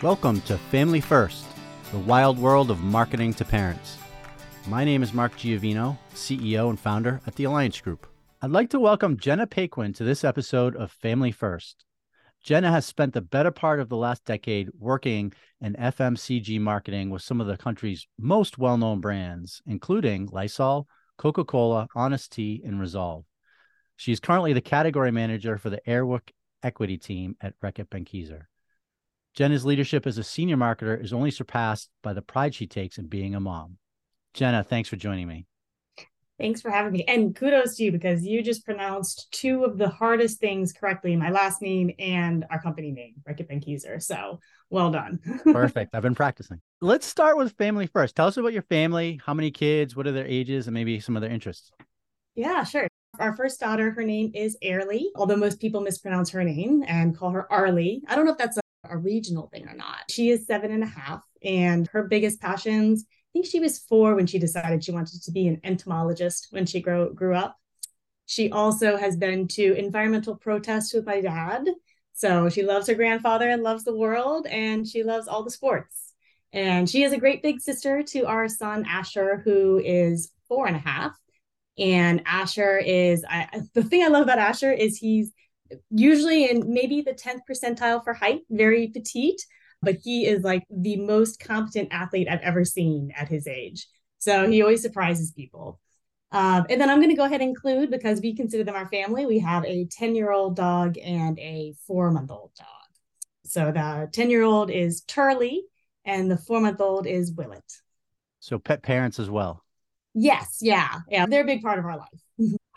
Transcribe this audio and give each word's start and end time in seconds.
Welcome 0.00 0.42
to 0.42 0.56
Family 0.56 1.00
First, 1.00 1.44
the 1.90 1.98
wild 1.98 2.38
world 2.38 2.70
of 2.70 2.84
marketing 2.84 3.34
to 3.34 3.44
parents. 3.44 3.98
My 4.68 4.84
name 4.84 5.02
is 5.02 5.12
Mark 5.12 5.36
Giovino, 5.36 5.98
CEO 6.14 6.70
and 6.70 6.78
founder 6.78 7.20
at 7.26 7.34
the 7.34 7.42
Alliance 7.42 7.80
Group. 7.80 8.06
I'd 8.40 8.52
like 8.52 8.70
to 8.70 8.78
welcome 8.78 9.16
Jenna 9.16 9.48
Paquin 9.48 9.92
to 9.94 10.04
this 10.04 10.22
episode 10.22 10.76
of 10.76 10.92
Family 10.92 11.32
First. 11.32 11.84
Jenna 12.44 12.70
has 12.70 12.86
spent 12.86 13.12
the 13.12 13.20
better 13.20 13.50
part 13.50 13.80
of 13.80 13.88
the 13.88 13.96
last 13.96 14.24
decade 14.24 14.68
working 14.78 15.32
in 15.60 15.74
FMCG 15.74 16.60
marketing 16.60 17.10
with 17.10 17.22
some 17.22 17.40
of 17.40 17.48
the 17.48 17.56
country's 17.56 18.06
most 18.20 18.56
well 18.56 18.78
known 18.78 19.00
brands, 19.00 19.62
including 19.66 20.28
Lysol, 20.30 20.86
Coca 21.16 21.44
Cola, 21.44 21.88
Honest 21.96 22.30
Tea, 22.30 22.62
and 22.64 22.78
Resolve. 22.78 23.24
She's 23.96 24.20
currently 24.20 24.52
the 24.52 24.60
category 24.60 25.10
manager 25.10 25.58
for 25.58 25.70
the 25.70 25.80
Airwick 25.88 26.30
equity 26.62 26.98
team 26.98 27.34
at 27.40 27.58
Reckitt 27.60 27.88
Benckiser. 27.88 28.42
Jenna's 29.38 29.64
leadership 29.64 30.04
as 30.04 30.18
a 30.18 30.24
senior 30.24 30.56
marketer 30.56 31.00
is 31.00 31.12
only 31.12 31.30
surpassed 31.30 31.90
by 32.02 32.12
the 32.12 32.20
pride 32.20 32.56
she 32.56 32.66
takes 32.66 32.98
in 32.98 33.06
being 33.06 33.36
a 33.36 33.40
mom. 33.40 33.76
Jenna, 34.34 34.64
thanks 34.64 34.88
for 34.88 34.96
joining 34.96 35.28
me. 35.28 35.46
Thanks 36.40 36.60
for 36.60 36.72
having 36.72 36.90
me. 36.90 37.04
And 37.04 37.36
kudos 37.36 37.76
to 37.76 37.84
you 37.84 37.92
because 37.92 38.26
you 38.26 38.42
just 38.42 38.64
pronounced 38.64 39.28
two 39.30 39.62
of 39.62 39.78
the 39.78 39.90
hardest 39.90 40.40
things 40.40 40.72
correctly 40.72 41.14
my 41.14 41.30
last 41.30 41.62
name 41.62 41.92
and 42.00 42.46
our 42.50 42.60
company 42.60 42.90
name, 42.90 43.14
Reckitt 43.28 43.48
Benckiser. 43.48 44.02
So 44.02 44.40
well 44.70 44.90
done. 44.90 45.20
Perfect. 45.44 45.94
I've 45.94 46.02
been 46.02 46.16
practicing. 46.16 46.60
Let's 46.80 47.06
start 47.06 47.36
with 47.36 47.52
family 47.52 47.86
first. 47.86 48.16
Tell 48.16 48.26
us 48.26 48.36
about 48.38 48.52
your 48.52 48.62
family. 48.62 49.20
How 49.24 49.34
many 49.34 49.52
kids? 49.52 49.94
What 49.94 50.08
are 50.08 50.12
their 50.12 50.26
ages? 50.26 50.66
And 50.66 50.74
maybe 50.74 50.98
some 50.98 51.16
of 51.16 51.22
their 51.22 51.30
interests. 51.30 51.70
Yeah, 52.34 52.64
sure. 52.64 52.88
Our 53.20 53.36
first 53.36 53.60
daughter, 53.60 53.92
her 53.92 54.02
name 54.02 54.32
is 54.34 54.56
Airly, 54.62 55.10
although 55.14 55.36
most 55.36 55.60
people 55.60 55.80
mispronounce 55.80 56.28
her 56.30 56.42
name 56.42 56.82
and 56.88 57.16
call 57.16 57.30
her 57.30 57.50
Arlie. 57.52 58.02
I 58.08 58.16
don't 58.16 58.24
know 58.24 58.32
if 58.32 58.38
that's 58.38 58.58
a 58.90 58.96
regional 58.96 59.48
thing 59.48 59.68
or 59.68 59.74
not. 59.74 60.10
She 60.10 60.30
is 60.30 60.46
seven 60.46 60.70
and 60.70 60.82
a 60.82 60.86
half, 60.86 61.22
and 61.42 61.88
her 61.88 62.04
biggest 62.04 62.40
passions. 62.40 63.04
I 63.08 63.30
think 63.32 63.46
she 63.46 63.60
was 63.60 63.78
four 63.78 64.14
when 64.14 64.26
she 64.26 64.38
decided 64.38 64.82
she 64.82 64.92
wanted 64.92 65.22
to 65.22 65.32
be 65.32 65.48
an 65.48 65.60
entomologist 65.64 66.48
when 66.50 66.66
she 66.66 66.80
grew 66.80 67.12
grew 67.14 67.34
up. 67.34 67.56
She 68.26 68.50
also 68.50 68.96
has 68.96 69.16
been 69.16 69.48
to 69.48 69.74
environmental 69.74 70.36
protests 70.36 70.92
with 70.92 71.06
my 71.06 71.20
dad. 71.20 71.66
So 72.12 72.48
she 72.48 72.62
loves 72.62 72.88
her 72.88 72.94
grandfather 72.94 73.48
and 73.48 73.62
loves 73.62 73.84
the 73.84 73.96
world, 73.96 74.46
and 74.46 74.86
she 74.86 75.02
loves 75.04 75.28
all 75.28 75.44
the 75.44 75.50
sports. 75.50 76.12
And 76.52 76.88
she 76.88 77.02
is 77.04 77.12
a 77.12 77.18
great 77.18 77.42
big 77.42 77.60
sister 77.60 78.02
to 78.02 78.26
our 78.26 78.48
son 78.48 78.84
Asher, 78.88 79.40
who 79.44 79.78
is 79.78 80.32
four 80.48 80.66
and 80.66 80.76
a 80.76 80.80
half. 80.80 81.16
And 81.78 82.22
Asher 82.26 82.78
is 82.78 83.24
I, 83.28 83.62
the 83.74 83.84
thing 83.84 84.02
I 84.02 84.08
love 84.08 84.24
about 84.24 84.38
Asher 84.38 84.72
is 84.72 84.98
he's 84.98 85.32
usually 85.90 86.50
in 86.50 86.72
maybe 86.72 87.02
the 87.02 87.12
10th 87.12 87.40
percentile 87.48 88.02
for 88.02 88.14
height, 88.14 88.42
very 88.50 88.88
petite, 88.88 89.44
but 89.82 89.96
he 90.02 90.26
is 90.26 90.42
like 90.42 90.64
the 90.70 90.96
most 90.96 91.40
competent 91.40 91.88
athlete 91.92 92.28
I've 92.28 92.40
ever 92.40 92.64
seen 92.64 93.12
at 93.16 93.28
his 93.28 93.46
age. 93.46 93.86
So 94.18 94.48
he 94.48 94.62
always 94.62 94.82
surprises 94.82 95.32
people. 95.32 95.80
Um, 96.30 96.66
and 96.68 96.80
then 96.80 96.90
I'm 96.90 96.98
going 96.98 97.10
to 97.10 97.16
go 97.16 97.24
ahead 97.24 97.40
and 97.40 97.50
include 97.50 97.90
because 97.90 98.20
we 98.20 98.34
consider 98.34 98.64
them 98.64 98.74
our 98.74 98.88
family. 98.88 99.24
We 99.24 99.38
have 99.38 99.64
a 99.64 99.86
10 99.86 100.14
year 100.14 100.30
old 100.30 100.56
dog 100.56 100.98
and 100.98 101.38
a 101.38 101.74
four 101.86 102.10
month 102.10 102.30
old 102.30 102.50
dog. 102.56 102.66
So 103.44 103.72
the 103.72 104.08
10 104.12 104.28
year 104.28 104.42
old 104.42 104.70
is 104.70 105.02
Turley 105.02 105.64
and 106.04 106.30
the 106.30 106.36
four 106.36 106.60
month 106.60 106.80
old 106.80 107.06
is 107.06 107.32
Willet. 107.32 107.64
So 108.40 108.58
pet 108.58 108.82
parents 108.82 109.18
as 109.18 109.30
well. 109.30 109.64
Yes. 110.14 110.58
Yeah. 110.60 111.00
Yeah. 111.08 111.26
They're 111.26 111.42
a 111.42 111.46
big 111.46 111.62
part 111.62 111.78
of 111.78 111.84
our 111.84 111.96
life. 111.96 112.20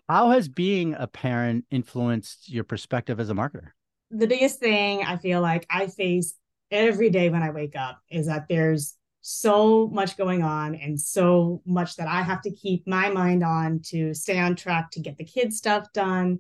How 0.10 0.32
has 0.32 0.50
being 0.50 0.94
a 0.94 1.08
parent 1.08 1.66
influenced 1.72 2.50
your 2.50 2.64
perspective 2.64 3.20
as 3.20 3.30
a 3.30 3.34
marketer? 3.34 3.72
The 4.10 4.28
biggest 4.28 4.60
thing 4.60 5.04
I 5.04 5.18
feel 5.18 5.42
like 5.42 5.66
I 5.70 5.88
face 5.88 6.34
every 6.70 7.10
day 7.10 7.30
when 7.30 7.44
I 7.44 7.52
wake 7.52 7.76
up 7.76 8.02
is 8.10 8.28
that 8.28 8.48
there's 8.50 8.96
so 9.22 9.88
much 9.88 10.18
going 10.18 10.44
on 10.44 10.76
and 10.76 11.00
so 11.00 11.62
much 11.66 11.96
that 11.96 12.08
I 12.08 12.24
have 12.24 12.42
to 12.42 12.52
keep 12.52 12.88
my 12.88 13.10
mind 13.10 13.44
on 13.44 13.82
to 13.86 14.14
stay 14.14 14.40
on 14.40 14.56
track 14.56 14.92
to 14.92 15.00
get 15.00 15.18
the 15.18 15.24
kids 15.24 15.58
stuff 15.58 15.88
done, 15.94 16.40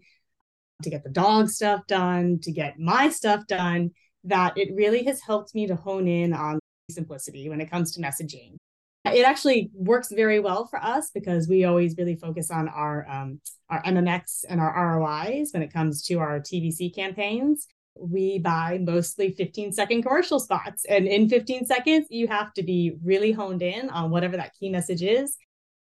to 0.83 0.89
get 0.89 1.03
the 1.03 1.09
dog 1.09 1.49
stuff 1.49 1.85
done, 1.87 2.39
to 2.41 2.51
get 2.51 2.79
my 2.79 3.09
stuff 3.09 3.45
done, 3.47 3.91
that 4.23 4.57
it 4.57 4.75
really 4.75 5.03
has 5.05 5.21
helped 5.21 5.53
me 5.55 5.67
to 5.67 5.75
hone 5.75 6.07
in 6.07 6.33
on 6.33 6.59
simplicity 6.89 7.49
when 7.49 7.61
it 7.61 7.69
comes 7.69 7.91
to 7.93 8.01
messaging. 8.01 8.57
It 9.05 9.25
actually 9.25 9.71
works 9.73 10.11
very 10.11 10.39
well 10.39 10.67
for 10.67 10.77
us 10.81 11.09
because 11.11 11.47
we 11.47 11.65
always 11.65 11.97
really 11.97 12.15
focus 12.15 12.51
on 12.51 12.67
our 12.67 13.07
um, 13.09 13.41
our 13.69 13.81
MMX 13.83 14.45
and 14.47 14.59
our 14.59 14.99
ROIs 14.99 15.49
when 15.53 15.63
it 15.63 15.73
comes 15.73 16.03
to 16.03 16.19
our 16.19 16.39
TVC 16.39 16.93
campaigns. 16.93 17.67
We 17.97 18.39
buy 18.39 18.79
mostly 18.81 19.31
15 19.31 19.73
second 19.73 20.03
commercial 20.03 20.39
spots, 20.39 20.85
and 20.85 21.07
in 21.07 21.29
15 21.29 21.65
seconds, 21.65 22.07
you 22.09 22.27
have 22.27 22.53
to 22.53 22.63
be 22.63 22.93
really 23.03 23.31
honed 23.31 23.61
in 23.61 23.89
on 23.89 24.11
whatever 24.11 24.37
that 24.37 24.53
key 24.59 24.69
message 24.69 25.01
is 25.01 25.37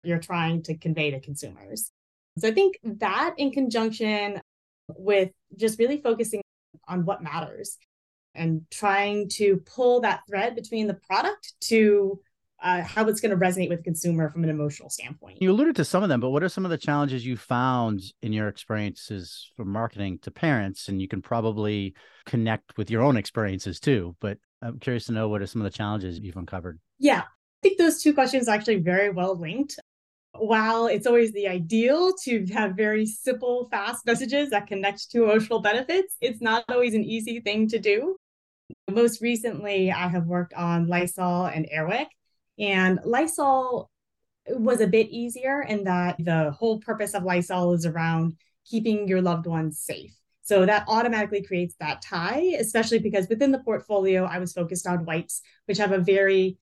you're 0.04 0.20
trying 0.20 0.62
to 0.64 0.78
convey 0.78 1.12
to 1.12 1.20
consumers. 1.20 1.92
So 2.38 2.48
I 2.48 2.52
think 2.52 2.78
that 2.84 3.36
in 3.38 3.52
conjunction 3.52 4.42
with 4.90 5.32
just 5.56 5.80
really 5.80 6.02
focusing 6.02 6.42
on 6.88 7.06
what 7.06 7.24
matters 7.24 7.78
and 8.36 8.64
trying 8.72 9.30
to 9.30 9.58
pull 9.58 10.02
that 10.02 10.22
thread 10.28 10.56
between 10.56 10.88
the 10.88 10.96
product 10.96 11.54
to 11.62 12.20
uh, 12.64 12.82
how 12.82 13.06
it's 13.08 13.20
going 13.20 13.38
to 13.38 13.38
resonate 13.38 13.70
with 13.70 13.80
the 13.80 13.84
consumer 13.84 14.30
from 14.30 14.44
an 14.44 14.50
emotional 14.50 14.90
standpoint. 14.90 15.42
You 15.42 15.52
alluded 15.52 15.76
to 15.76 15.86
some 15.86 16.02
of 16.02 16.10
them, 16.10 16.22
but 16.22 16.30
what 16.30 16.44
are 16.44 16.50
some 16.50 16.64
of 16.64 16.72
the 16.72 16.78
challenges 16.78 17.26
you 17.26 17.36
found 17.36 18.02
in 18.22 18.32
your 18.32 18.48
experiences 18.48 19.52
from 19.56 19.70
marketing 19.70 20.20
to 20.24 20.32
parents? 20.32 20.88
And 20.88 21.02
you 21.02 21.10
can 21.10 21.22
probably 21.22 21.94
connect 22.26 22.78
with 22.78 22.90
your 22.90 23.02
own 23.02 23.18
experiences 23.18 23.80
too. 23.80 24.16
But 24.22 24.38
I'm 24.62 24.80
curious 24.80 25.06
to 25.06 25.12
know 25.12 25.28
what 25.28 25.42
are 25.42 25.48
some 25.48 25.62
of 25.62 25.66
the 25.66 25.78
challenges 25.78 26.20
you've 26.20 26.38
uncovered? 26.38 26.80
Yeah, 27.00 27.22
I 27.22 27.60
think 27.62 27.78
those 27.78 28.02
two 28.02 28.14
questions 28.14 28.48
are 28.48 28.56
actually 28.56 28.80
very 28.80 29.10
well 29.10 29.38
linked. 29.38 29.78
While 30.36 30.88
it's 30.88 31.06
always 31.06 31.32
the 31.34 31.48
ideal 31.48 32.14
to 32.24 32.46
have 32.54 32.76
very 32.76 33.06
simple, 33.06 33.68
fast 33.70 34.06
messages 34.06 34.50
that 34.50 34.68
connect 34.68 35.12
to 35.12 35.26
emotional 35.26 35.60
benefits, 35.60 36.16
it's 36.22 36.42
not 36.42 36.64
always 36.70 36.96
an 36.96 37.04
easy 37.04 37.40
thing 37.40 37.68
to 37.68 37.78
do. 37.78 38.16
Most 38.90 39.22
recently, 39.22 39.92
I 39.92 40.08
have 40.08 40.26
worked 40.26 40.54
on 40.54 40.88
Lysol 40.88 41.46
and 41.46 41.68
Airwick, 41.72 42.08
and 42.60 43.00
Lysol 43.04 43.90
was 44.48 44.82
a 44.82 44.88
bit 44.88 45.10
easier 45.10 45.62
in 45.62 45.86
that 45.86 46.18
the 46.20 46.52
whole 46.52 46.80
purpose 46.80 47.14
of 47.14 47.24
Lysol 47.24 47.74
is 47.74 47.86
around 47.86 48.36
keeping 48.66 49.08
your 49.08 49.22
loved 49.22 49.46
ones 49.46 49.80
safe. 49.80 50.16
So 50.42 50.66
that 50.66 50.86
automatically 50.88 51.42
creates 51.42 51.76
that 51.80 52.02
tie, 52.02 52.56
especially 52.60 53.00
because 53.00 53.30
within 53.30 53.52
the 53.52 53.60
portfolio, 53.60 54.26
I 54.26 54.40
was 54.40 54.52
focused 54.52 54.86
on 54.86 55.06
wipes, 55.06 55.42
which 55.66 55.78
have 55.78 55.94
a 55.94 56.00
very 56.00 56.58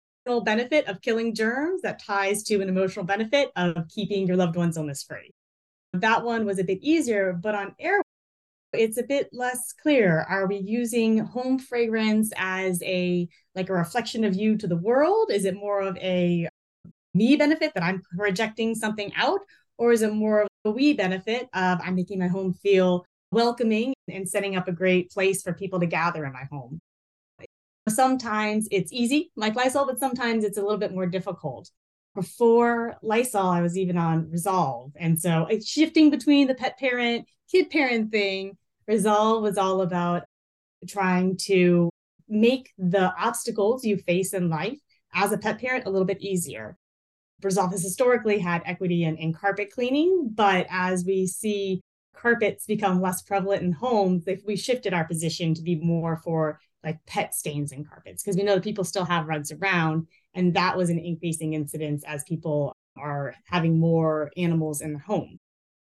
benefit 0.45 0.87
of 0.87 1.01
killing 1.01 1.33
germs 1.33 1.81
that 1.81 2.03
ties 2.03 2.43
to 2.43 2.61
an 2.61 2.69
emotional 2.69 3.03
benefit 3.03 3.49
of 3.55 3.87
keeping 3.87 4.27
your 4.27 4.37
loved 4.37 4.55
ones 4.55 4.77
illness 4.77 5.01
free. 5.01 5.33
That 5.93 6.23
one 6.23 6.45
was 6.45 6.59
a 6.59 6.63
bit 6.63 6.77
easier, 6.83 7.33
but 7.33 7.55
on 7.55 7.73
air, 7.79 7.99
it's 8.73 8.97
a 8.97 9.03
bit 9.03 9.29
less 9.31 9.73
clear. 9.73 10.25
Are 10.29 10.47
we 10.47 10.57
using 10.57 11.19
home 11.19 11.59
fragrance 11.59 12.31
as 12.37 12.81
a 12.83 13.27
like 13.55 13.69
a 13.69 13.73
reflection 13.73 14.23
of 14.23 14.35
you 14.35 14.57
to 14.57 14.67
the 14.67 14.77
world? 14.77 15.31
Is 15.31 15.45
it 15.45 15.55
more 15.55 15.81
of 15.81 15.97
a 15.97 16.47
me 17.13 17.35
benefit 17.35 17.73
that 17.73 17.83
I'm 17.83 18.01
projecting 18.17 18.75
something 18.75 19.11
out? 19.15 19.39
Or 19.77 19.91
is 19.91 20.01
it 20.01 20.13
more 20.13 20.41
of 20.41 20.47
a 20.65 20.71
we 20.71 20.93
benefit 20.93 21.47
of 21.53 21.79
I'm 21.81 21.95
making 21.95 22.19
my 22.19 22.27
home 22.27 22.53
feel 22.53 23.05
welcoming 23.31 23.93
and 24.07 24.27
setting 24.27 24.55
up 24.55 24.67
a 24.67 24.73
great 24.73 25.11
place 25.11 25.41
for 25.41 25.53
people 25.53 25.79
to 25.79 25.85
gather 25.85 26.25
in 26.25 26.33
my 26.33 26.43
home? 26.51 26.79
Sometimes 27.87 28.67
it's 28.71 28.93
easy, 28.93 29.31
like 29.35 29.55
Lysol, 29.55 29.87
but 29.87 29.99
sometimes 29.99 30.43
it's 30.43 30.57
a 30.57 30.61
little 30.61 30.77
bit 30.77 30.93
more 30.93 31.07
difficult. 31.07 31.71
Before 32.13 32.97
Lysol, 33.01 33.47
I 33.47 33.61
was 33.61 33.77
even 33.77 33.97
on 33.97 34.29
Resolve. 34.29 34.91
And 34.99 35.19
so 35.19 35.45
it's 35.45 35.67
shifting 35.67 36.09
between 36.09 36.47
the 36.47 36.55
pet 36.55 36.77
parent, 36.77 37.27
kid 37.51 37.69
parent 37.69 38.11
thing. 38.11 38.57
Resolve 38.87 39.43
was 39.43 39.57
all 39.57 39.81
about 39.81 40.23
trying 40.87 41.37
to 41.37 41.89
make 42.27 42.71
the 42.77 43.13
obstacles 43.19 43.83
you 43.83 43.97
face 43.97 44.33
in 44.33 44.49
life 44.49 44.77
as 45.13 45.31
a 45.31 45.37
pet 45.37 45.59
parent 45.59 45.85
a 45.85 45.89
little 45.89 46.05
bit 46.05 46.21
easier. 46.21 46.77
Resolve 47.41 47.71
has 47.71 47.83
historically 47.83 48.39
had 48.39 48.61
equity 48.65 49.03
in, 49.03 49.17
in 49.17 49.33
carpet 49.33 49.71
cleaning, 49.71 50.29
but 50.33 50.67
as 50.69 51.05
we 51.05 51.25
see 51.25 51.81
carpets 52.15 52.65
become 52.65 53.01
less 53.01 53.21
prevalent 53.21 53.63
in 53.63 53.71
homes, 53.71 54.25
we 54.45 54.55
shifted 54.55 54.93
our 54.93 55.05
position 55.05 55.53
to 55.53 55.61
be 55.61 55.75
more 55.75 56.17
for 56.17 56.59
like 56.83 56.97
pet 57.05 57.33
stains 57.33 57.71
in 57.71 57.83
carpets, 57.83 58.23
because 58.23 58.37
we 58.37 58.43
know 58.43 58.55
that 58.55 58.63
people 58.63 58.83
still 58.83 59.05
have 59.05 59.27
rugs 59.27 59.51
around, 59.51 60.07
and 60.33 60.53
that 60.53 60.77
was 60.77 60.89
an 60.89 60.99
increasing 60.99 61.53
incidence 61.53 62.03
as 62.05 62.23
people 62.23 62.73
are 62.97 63.33
having 63.45 63.79
more 63.79 64.31
animals 64.37 64.81
in 64.81 64.93
the 64.93 64.99
home. 64.99 65.37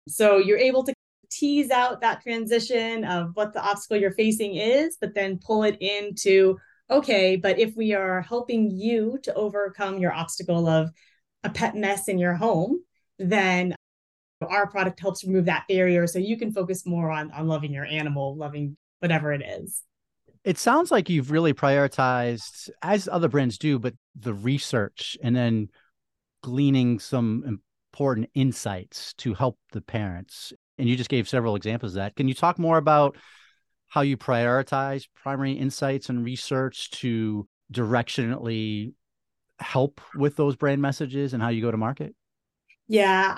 So 0.08 0.38
you're 0.38 0.58
able 0.58 0.84
to 0.84 0.94
tease 1.30 1.72
out 1.72 2.02
that 2.02 2.22
transition 2.22 3.04
of 3.04 3.32
what 3.36 3.54
the 3.54 3.62
obstacle 3.62 3.98
you're 3.98 4.12
facing 4.12 4.56
is, 4.56 4.98
but 5.00 5.14
then 5.14 5.40
pull 5.40 5.64
it 5.64 5.78
into, 5.82 6.58
okay, 6.90 7.36
but 7.36 7.60
if 7.60 7.76
we 7.76 7.94
are 7.94 8.22
helping 8.22 8.72
you 8.72 9.18
to 9.24 9.34
overcome 9.34 10.00
your 10.00 10.14
obstacle 10.14 10.68
of 10.68 10.90
a 11.44 11.50
pet 11.50 11.76
mess 11.76 12.08
in 12.08 12.18
your 12.18 12.34
home, 12.34 12.84
then 13.20 13.76
our 14.46 14.68
product 14.68 15.00
helps 15.00 15.24
remove 15.24 15.46
that 15.46 15.66
barrier 15.68 16.08
so 16.08 16.20
you 16.20 16.38
can 16.38 16.52
focus 16.52 16.86
more 16.86 17.10
on, 17.10 17.32
on 17.32 17.48
loving 17.48 17.74
your 17.74 17.86
animal, 17.86 18.36
loving 18.36 18.78
whatever 19.00 19.32
it 19.32 19.42
is. 19.42 19.84
It 20.44 20.58
sounds 20.60 20.92
like 20.92 21.10
you've 21.10 21.32
really 21.32 21.54
prioritized, 21.54 22.70
as 22.82 23.08
other 23.08 23.30
brands 23.30 23.58
do, 23.58 23.80
but 23.80 23.96
the 24.16 24.34
research 24.34 25.18
and 25.24 25.36
then 25.36 25.70
gleaning 26.44 27.00
some 27.00 27.62
important 27.92 28.30
insights 28.36 29.14
to 29.14 29.34
help 29.34 29.58
the 29.72 29.82
parents. 29.82 30.54
And 30.78 30.90
you 30.90 30.96
just 30.96 31.10
gave 31.10 31.28
several 31.30 31.56
examples 31.56 31.94
of 31.94 31.96
that. 31.98 32.16
Can 32.16 32.28
you 32.28 32.34
talk 32.34 32.60
more 32.60 32.78
about 32.78 33.16
how 33.88 34.02
you 34.02 34.18
prioritize 34.18 35.08
primary 35.16 35.54
insights 35.54 36.10
and 36.10 36.26
research 36.26 36.92
to 36.92 37.48
directionally 37.72 38.94
help 39.60 40.02
with 40.16 40.36
those 40.36 40.56
brand 40.56 40.82
messages 40.82 41.34
and 41.34 41.42
how 41.42 41.50
you 41.50 41.62
go 41.62 41.72
to 41.72 41.78
market? 41.78 42.14
Yeah. 42.88 43.38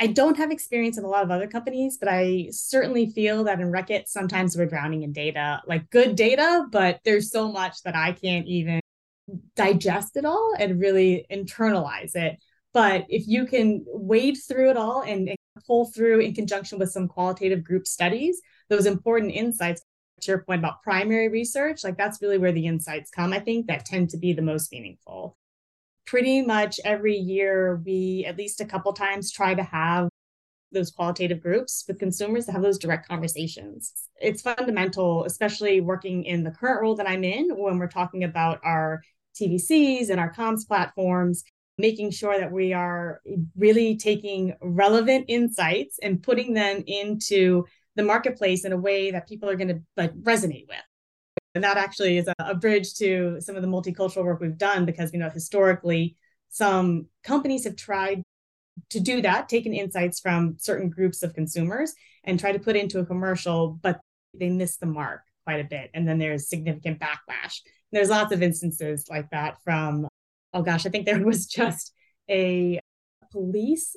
I 0.00 0.08
don't 0.08 0.36
have 0.36 0.50
experience 0.50 0.98
in 0.98 1.04
a 1.04 1.08
lot 1.08 1.22
of 1.22 1.30
other 1.30 1.46
companies, 1.46 1.96
but 1.98 2.08
I 2.08 2.48
certainly 2.50 3.06
feel 3.10 3.44
that 3.44 3.60
in 3.60 3.70
Reckitt, 3.70 4.08
sometimes 4.08 4.56
we're 4.56 4.66
drowning 4.66 5.02
in 5.02 5.12
data, 5.12 5.60
like 5.66 5.90
good 5.90 6.16
data, 6.16 6.66
but 6.72 6.98
there's 7.04 7.30
so 7.30 7.52
much 7.52 7.82
that 7.84 7.94
I 7.94 8.12
can't 8.12 8.46
even 8.46 8.80
digest 9.54 10.16
it 10.16 10.24
all 10.24 10.54
and 10.58 10.80
really 10.80 11.26
internalize 11.30 12.16
it. 12.16 12.42
But 12.72 13.04
if 13.10 13.28
you 13.28 13.46
can 13.46 13.84
wade 13.86 14.38
through 14.48 14.70
it 14.70 14.76
all 14.76 15.02
and, 15.02 15.28
and 15.28 15.36
pull 15.66 15.86
through 15.86 16.20
in 16.20 16.34
conjunction 16.34 16.78
with 16.78 16.90
some 16.90 17.08
qualitative 17.08 17.62
group 17.62 17.86
studies, 17.86 18.40
those 18.68 18.86
important 18.86 19.32
insights, 19.32 19.82
to 20.20 20.30
your 20.30 20.42
point 20.42 20.60
about 20.60 20.82
primary 20.82 21.28
research, 21.28 21.84
like 21.84 21.96
that's 21.96 22.22
really 22.22 22.38
where 22.38 22.52
the 22.52 22.66
insights 22.66 23.10
come, 23.10 23.32
I 23.32 23.40
think, 23.40 23.66
that 23.66 23.84
tend 23.84 24.10
to 24.10 24.16
be 24.16 24.32
the 24.32 24.42
most 24.42 24.72
meaningful. 24.72 25.36
Pretty 26.06 26.42
much 26.42 26.80
every 26.84 27.16
year, 27.16 27.80
we 27.84 28.24
at 28.26 28.38
least 28.38 28.60
a 28.60 28.64
couple 28.64 28.92
times 28.92 29.32
try 29.32 29.54
to 29.54 29.62
have 29.62 30.08
those 30.72 30.90
qualitative 30.90 31.40
groups 31.40 31.84
with 31.86 31.98
consumers 31.98 32.46
to 32.46 32.52
have 32.52 32.62
those 32.62 32.78
direct 32.78 33.06
conversations. 33.08 33.92
It's 34.20 34.42
fundamental, 34.42 35.24
especially 35.24 35.80
working 35.80 36.24
in 36.24 36.44
the 36.44 36.50
current 36.50 36.80
role 36.80 36.94
that 36.96 37.08
I'm 37.08 37.24
in 37.24 37.50
when 37.50 37.78
we're 37.78 37.88
talking 37.88 38.24
about 38.24 38.60
our 38.64 39.02
TVCs 39.40 40.08
and 40.08 40.20
our 40.20 40.32
comms 40.32 40.66
platforms 40.66 41.44
making 41.78 42.10
sure 42.10 42.38
that 42.38 42.52
we 42.52 42.72
are 42.72 43.20
really 43.56 43.96
taking 43.96 44.54
relevant 44.60 45.24
insights 45.28 45.98
and 46.02 46.22
putting 46.22 46.54
them 46.54 46.82
into 46.86 47.64
the 47.96 48.02
marketplace 48.02 48.64
in 48.64 48.72
a 48.72 48.76
way 48.76 49.10
that 49.10 49.28
people 49.28 49.48
are 49.48 49.56
going 49.56 49.68
to 49.68 49.82
like 49.96 50.12
resonate 50.14 50.68
with. 50.68 50.78
And 51.54 51.64
that 51.64 51.76
actually 51.76 52.18
is 52.18 52.28
a, 52.28 52.34
a, 52.38 52.54
bridge 52.54 52.94
to 52.94 53.38
some 53.40 53.56
of 53.56 53.62
the 53.62 53.68
multicultural 53.68 54.24
work 54.24 54.40
we've 54.40 54.56
done 54.56 54.86
because 54.86 55.12
you 55.12 55.18
know 55.18 55.28
historically 55.28 56.16
some 56.48 57.06
companies 57.24 57.64
have 57.64 57.76
tried 57.76 58.22
to 58.90 59.00
do 59.00 59.20
that 59.20 59.50
taken 59.50 59.74
insights 59.74 60.20
from 60.20 60.56
certain 60.58 60.88
groups 60.88 61.22
of 61.22 61.34
consumers 61.34 61.92
and 62.24 62.40
try 62.40 62.52
to 62.52 62.58
put 62.58 62.76
into 62.76 63.00
a 63.00 63.06
commercial 63.06 63.78
but 63.82 64.00
they 64.32 64.48
miss 64.48 64.76
the 64.78 64.86
mark 64.86 65.22
quite 65.44 65.60
a 65.60 65.68
bit. 65.68 65.90
And 65.94 66.06
then 66.06 66.18
there's 66.18 66.48
significant 66.48 67.00
backlash. 67.00 67.60
And 67.64 67.98
there's 67.98 68.10
lots 68.10 68.32
of 68.32 68.42
instances 68.42 69.06
like 69.10 69.30
that 69.30 69.56
from 69.64 70.08
oh 70.52 70.62
gosh, 70.62 70.86
I 70.86 70.90
think 70.90 71.06
there 71.06 71.20
was 71.24 71.46
just 71.46 71.92
a 72.30 72.80
police 73.30 73.96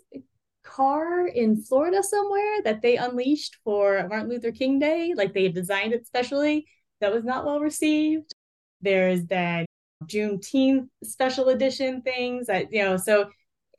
car 0.64 1.28
in 1.28 1.62
Florida 1.62 2.02
somewhere 2.04 2.62
that 2.64 2.82
they 2.82 2.98
unleashed 2.98 3.58
for 3.64 4.08
Martin 4.10 4.30
Luther 4.30 4.52
King 4.52 4.80
Day. 4.80 5.14
Like 5.16 5.34
they 5.34 5.48
designed 5.48 5.94
it 5.94 6.08
specially. 6.08 6.68
That 7.02 7.14
was 7.14 7.24
not 7.24 7.46
well 7.46 7.60
received. 7.60 8.34
There's 8.82 9.26
that 9.26 9.66
Juneteenth 10.06 10.88
special 11.04 11.50
edition 11.50 12.02
things 12.02 12.48
that, 12.48 12.72
you 12.74 12.84
know, 12.84 12.98
so 12.98 13.30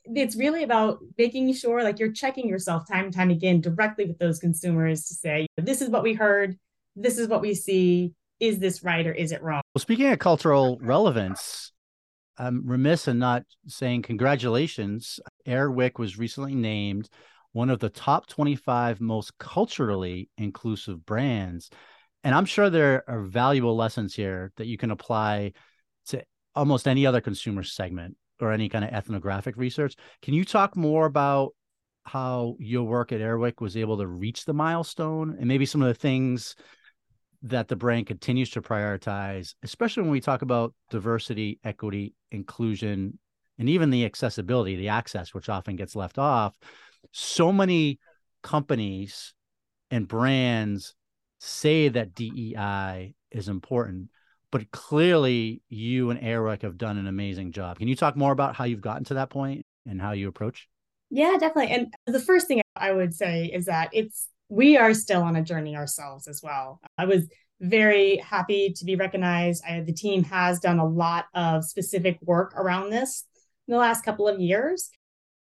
it's 0.05 0.37
really 0.37 0.62
about 0.62 1.00
making 1.19 1.52
sure 1.52 1.82
like 1.82 1.99
you're 1.99 2.12
checking 2.12 2.49
yourself 2.49 2.87
time 2.88 3.06
and 3.06 3.14
time 3.14 3.31
again 3.31 3.61
directly 3.61 4.05
with 4.05 4.19
those 4.19 4.38
consumers 4.38 5.06
to 5.06 5.14
say, 5.14 5.46
this 5.56 5.82
is 5.82 5.88
what 5.88 6.02
we 6.02 6.14
heard, 6.14 6.56
this 6.94 7.19
is 7.19 7.29
what 7.29 7.40
we 7.40 7.55
see. 7.55 8.12
Is 8.38 8.58
this 8.58 8.84
right 8.84 9.06
or 9.06 9.12
is 9.12 9.32
it 9.32 9.43
wrong? 9.43 9.62
Well, 9.75 9.81
speaking 9.81 10.12
of 10.12 10.19
cultural 10.19 10.79
relevance, 10.82 11.72
I'm 12.38 12.66
remiss 12.66 13.08
in 13.08 13.18
not 13.18 13.44
saying 13.66 14.02
congratulations. 14.02 15.20
Air 15.46 15.70
Wick 15.70 15.98
was 15.98 16.18
recently 16.18 16.54
named 16.54 17.08
one 17.52 17.70
of 17.70 17.78
the 17.78 17.88
top 17.88 18.26
25 18.26 19.00
most 19.00 19.36
culturally 19.38 20.28
inclusive 20.36 21.06
brands. 21.06 21.70
And 22.22 22.34
I'm 22.34 22.44
sure 22.44 22.68
there 22.68 23.04
are 23.08 23.22
valuable 23.22 23.76
lessons 23.76 24.14
here 24.14 24.52
that 24.56 24.66
you 24.66 24.76
can 24.76 24.90
apply 24.90 25.52
to 26.08 26.22
almost 26.54 26.86
any 26.86 27.06
other 27.06 27.20
consumer 27.20 27.62
segment 27.62 28.16
or 28.40 28.52
any 28.52 28.68
kind 28.68 28.84
of 28.84 28.90
ethnographic 28.90 29.56
research. 29.56 29.94
Can 30.20 30.34
you 30.34 30.44
talk 30.44 30.76
more 30.76 31.06
about 31.06 31.52
how 32.04 32.56
your 32.58 32.84
work 32.84 33.12
at 33.12 33.20
Air 33.20 33.38
Wick 33.38 33.60
was 33.60 33.76
able 33.76 33.98
to 33.98 34.06
reach 34.06 34.44
the 34.44 34.54
milestone 34.54 35.36
and 35.38 35.46
maybe 35.46 35.66
some 35.66 35.82
of 35.82 35.88
the 35.88 35.94
things 35.94 36.54
that 37.42 37.68
the 37.68 37.76
brand 37.76 38.06
continues 38.06 38.50
to 38.50 38.62
prioritize, 38.62 39.54
especially 39.62 40.02
when 40.02 40.12
we 40.12 40.20
talk 40.20 40.42
about 40.42 40.74
diversity, 40.90 41.58
equity, 41.64 42.14
inclusion, 42.30 43.18
and 43.58 43.68
even 43.68 43.90
the 43.90 44.04
accessibility, 44.04 44.76
the 44.76 44.88
access, 44.88 45.32
which 45.34 45.48
often 45.48 45.76
gets 45.76 45.96
left 45.96 46.18
off. 46.18 46.56
So 47.12 47.52
many 47.52 47.98
companies 48.42 49.34
and 49.90 50.06
brands 50.06 50.94
say 51.40 51.88
that 51.88 52.14
DEI 52.14 53.14
is 53.30 53.48
important, 53.48 54.10
but 54.50 54.70
clearly 54.70 55.62
you 55.68 56.10
and 56.10 56.20
Airwick 56.20 56.62
have 56.62 56.78
done 56.78 56.98
an 56.98 57.06
amazing 57.06 57.52
job. 57.52 57.78
Can 57.78 57.88
you 57.88 57.96
talk 57.96 58.16
more 58.16 58.32
about 58.32 58.56
how 58.56 58.64
you've 58.64 58.80
gotten 58.80 59.04
to 59.04 59.14
that 59.14 59.30
point 59.30 59.64
and 59.86 60.00
how 60.00 60.12
you 60.12 60.28
approach? 60.28 60.68
Yeah, 61.10 61.36
definitely. 61.38 61.72
And 61.72 61.94
the 62.06 62.20
first 62.20 62.48
thing 62.48 62.60
I 62.74 62.92
would 62.92 63.14
say 63.14 63.46
is 63.46 63.66
that 63.66 63.90
it's 63.92 64.28
we 64.48 64.76
are 64.76 64.94
still 64.94 65.22
on 65.22 65.37
a 65.37 65.43
journey 65.43 65.76
ourselves 65.76 66.28
as 66.28 66.40
well. 66.43 66.81
I 66.98 67.06
was 67.06 67.28
very 67.60 68.19
happy 68.19 68.72
to 68.76 68.84
be 68.84 68.96
recognized. 68.96 69.64
I, 69.69 69.81
the 69.81 69.93
team 69.93 70.25
has 70.25 70.60
done 70.60 70.78
a 70.78 70.87
lot 70.87 71.26
of 71.34 71.64
specific 71.64 72.19
work 72.22 72.54
around 72.56 72.90
this 72.90 73.25
in 73.66 73.72
the 73.72 73.78
last 73.78 74.04
couple 74.04 74.28
of 74.28 74.40
years. 74.40 74.90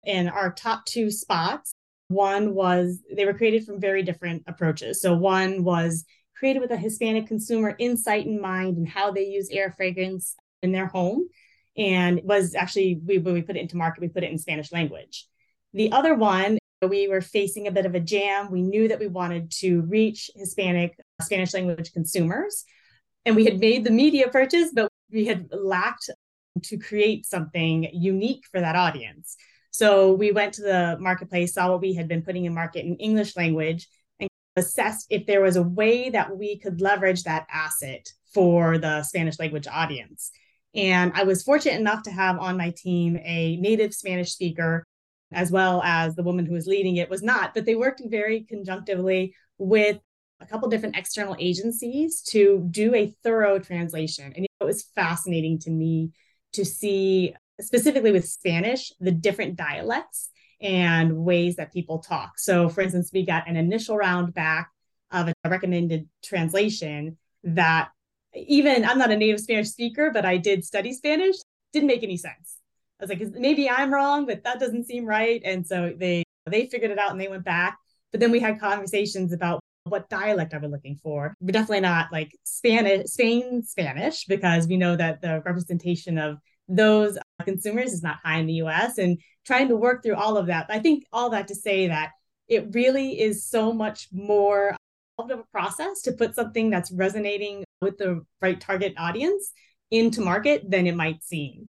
In 0.04 0.28
our 0.28 0.52
top 0.52 0.84
two 0.86 1.10
spots, 1.10 1.72
one 2.08 2.54
was 2.54 3.00
they 3.14 3.24
were 3.24 3.34
created 3.34 3.64
from 3.64 3.80
very 3.80 4.02
different 4.02 4.42
approaches. 4.46 5.00
So 5.00 5.14
one 5.14 5.62
was 5.62 6.04
created 6.36 6.60
with 6.60 6.72
a 6.72 6.76
Hispanic 6.76 7.26
consumer 7.26 7.76
insight 7.78 8.26
in 8.26 8.40
mind 8.40 8.76
and 8.76 8.88
how 8.88 9.12
they 9.12 9.26
use 9.26 9.48
air 9.50 9.72
fragrance 9.76 10.34
in 10.62 10.72
their 10.72 10.86
home. 10.86 11.28
And 11.76 12.20
was 12.24 12.54
actually 12.54 13.00
we 13.06 13.18
when 13.18 13.34
we 13.34 13.42
put 13.42 13.56
it 13.56 13.60
into 13.60 13.76
market, 13.76 14.00
we 14.00 14.08
put 14.08 14.24
it 14.24 14.30
in 14.30 14.38
Spanish 14.38 14.72
language. 14.72 15.28
The 15.72 15.92
other 15.92 16.14
one 16.14 16.58
we 16.88 17.08
were 17.08 17.20
facing 17.20 17.66
a 17.66 17.72
bit 17.72 17.86
of 17.86 17.94
a 17.94 18.00
jam. 18.00 18.50
We 18.50 18.62
knew 18.62 18.88
that 18.88 18.98
we 18.98 19.06
wanted 19.06 19.50
to 19.58 19.82
reach 19.82 20.30
Hispanic, 20.34 20.96
uh, 21.20 21.24
Spanish 21.24 21.52
language 21.52 21.92
consumers. 21.92 22.64
And 23.26 23.36
we 23.36 23.44
had 23.44 23.60
made 23.60 23.84
the 23.84 23.90
media 23.90 24.28
purchase, 24.28 24.70
but 24.74 24.88
we 25.12 25.26
had 25.26 25.48
lacked 25.52 26.08
um, 26.08 26.62
to 26.62 26.78
create 26.78 27.26
something 27.26 27.88
unique 27.92 28.44
for 28.50 28.60
that 28.60 28.76
audience. 28.76 29.36
So 29.72 30.12
we 30.12 30.32
went 30.32 30.54
to 30.54 30.62
the 30.62 30.96
marketplace, 31.00 31.54
saw 31.54 31.70
what 31.70 31.80
we 31.80 31.94
had 31.94 32.08
been 32.08 32.22
putting 32.22 32.46
in 32.46 32.54
market 32.54 32.84
in 32.84 32.96
English 32.96 33.36
language, 33.36 33.86
and 34.18 34.28
assessed 34.56 35.06
if 35.10 35.26
there 35.26 35.42
was 35.42 35.56
a 35.56 35.62
way 35.62 36.10
that 36.10 36.36
we 36.36 36.58
could 36.58 36.80
leverage 36.80 37.24
that 37.24 37.46
asset 37.52 38.10
for 38.32 38.78
the 38.78 39.02
Spanish 39.02 39.38
language 39.38 39.66
audience. 39.70 40.30
And 40.74 41.12
I 41.14 41.24
was 41.24 41.42
fortunate 41.42 41.80
enough 41.80 42.04
to 42.04 42.10
have 42.10 42.38
on 42.38 42.56
my 42.56 42.72
team 42.76 43.18
a 43.22 43.56
native 43.56 43.92
Spanish 43.92 44.32
speaker 44.32 44.84
as 45.32 45.50
well 45.50 45.82
as 45.82 46.14
the 46.14 46.22
woman 46.22 46.46
who 46.46 46.54
was 46.54 46.66
leading 46.66 46.96
it 46.96 47.10
was 47.10 47.22
not, 47.22 47.54
but 47.54 47.64
they 47.64 47.74
worked 47.74 48.02
very 48.04 48.42
conjunctively 48.42 49.34
with 49.58 49.98
a 50.40 50.46
couple 50.46 50.68
different 50.68 50.96
external 50.96 51.36
agencies 51.38 52.22
to 52.22 52.66
do 52.70 52.94
a 52.94 53.14
thorough 53.22 53.58
translation. 53.58 54.32
And 54.34 54.44
it 54.44 54.64
was 54.64 54.84
fascinating 54.94 55.58
to 55.60 55.70
me 55.70 56.12
to 56.54 56.64
see, 56.64 57.34
specifically 57.60 58.10
with 58.10 58.28
Spanish, 58.28 58.92
the 59.00 59.12
different 59.12 59.56
dialects 59.56 60.30
and 60.60 61.16
ways 61.18 61.56
that 61.56 61.72
people 61.72 61.98
talk. 61.98 62.38
So, 62.38 62.68
for 62.68 62.80
instance, 62.80 63.10
we 63.12 63.24
got 63.24 63.48
an 63.48 63.56
initial 63.56 63.96
round 63.96 64.34
back 64.34 64.70
of 65.10 65.28
a 65.28 65.50
recommended 65.50 66.08
translation 66.24 67.18
that 67.44 67.90
even 68.34 68.84
I'm 68.84 68.98
not 68.98 69.10
a 69.10 69.16
native 69.16 69.40
Spanish 69.40 69.68
speaker, 69.68 70.10
but 70.12 70.24
I 70.24 70.36
did 70.36 70.64
study 70.64 70.92
Spanish, 70.92 71.36
didn't 71.72 71.88
make 71.88 72.02
any 72.02 72.16
sense. 72.16 72.59
I 73.00 73.04
was 73.04 73.10
like, 73.10 73.34
maybe 73.34 73.68
I'm 73.68 73.92
wrong, 73.92 74.26
but 74.26 74.44
that 74.44 74.60
doesn't 74.60 74.84
seem 74.84 75.06
right. 75.06 75.40
And 75.44 75.66
so 75.66 75.94
they 75.96 76.22
they 76.46 76.66
figured 76.66 76.90
it 76.90 76.98
out 76.98 77.12
and 77.12 77.20
they 77.20 77.28
went 77.28 77.44
back. 77.44 77.78
But 78.10 78.20
then 78.20 78.30
we 78.30 78.40
had 78.40 78.60
conversations 78.60 79.32
about 79.32 79.60
what 79.84 80.08
dialect 80.10 80.52
are 80.52 80.60
we 80.60 80.68
looking 80.68 80.96
for. 80.96 81.34
We're 81.40 81.52
definitely 81.52 81.80
not 81.80 82.12
like 82.12 82.36
Spanish, 82.44 83.06
Spain 83.10 83.62
Spanish, 83.62 84.24
because 84.26 84.66
we 84.66 84.76
know 84.76 84.96
that 84.96 85.22
the 85.22 85.42
representation 85.46 86.18
of 86.18 86.38
those 86.68 87.16
uh, 87.16 87.44
consumers 87.44 87.92
is 87.92 88.02
not 88.02 88.18
high 88.22 88.38
in 88.38 88.46
the 88.46 88.54
US 88.54 88.98
and 88.98 89.18
trying 89.46 89.68
to 89.68 89.76
work 89.76 90.02
through 90.02 90.16
all 90.16 90.36
of 90.36 90.46
that. 90.46 90.66
I 90.68 90.78
think 90.78 91.04
all 91.12 91.30
that 91.30 91.48
to 91.48 91.54
say 91.54 91.88
that 91.88 92.10
it 92.48 92.68
really 92.74 93.18
is 93.20 93.46
so 93.46 93.72
much 93.72 94.08
more 94.12 94.76
of 95.18 95.30
a 95.30 95.44
process 95.52 96.02
to 96.02 96.12
put 96.12 96.34
something 96.34 96.70
that's 96.70 96.92
resonating 96.92 97.64
with 97.80 97.98
the 97.98 98.22
right 98.40 98.60
target 98.60 98.94
audience 98.98 99.52
into 99.90 100.20
market 100.20 100.70
than 100.70 100.86
it 100.86 100.94
might 100.94 101.22
seem 101.22 101.66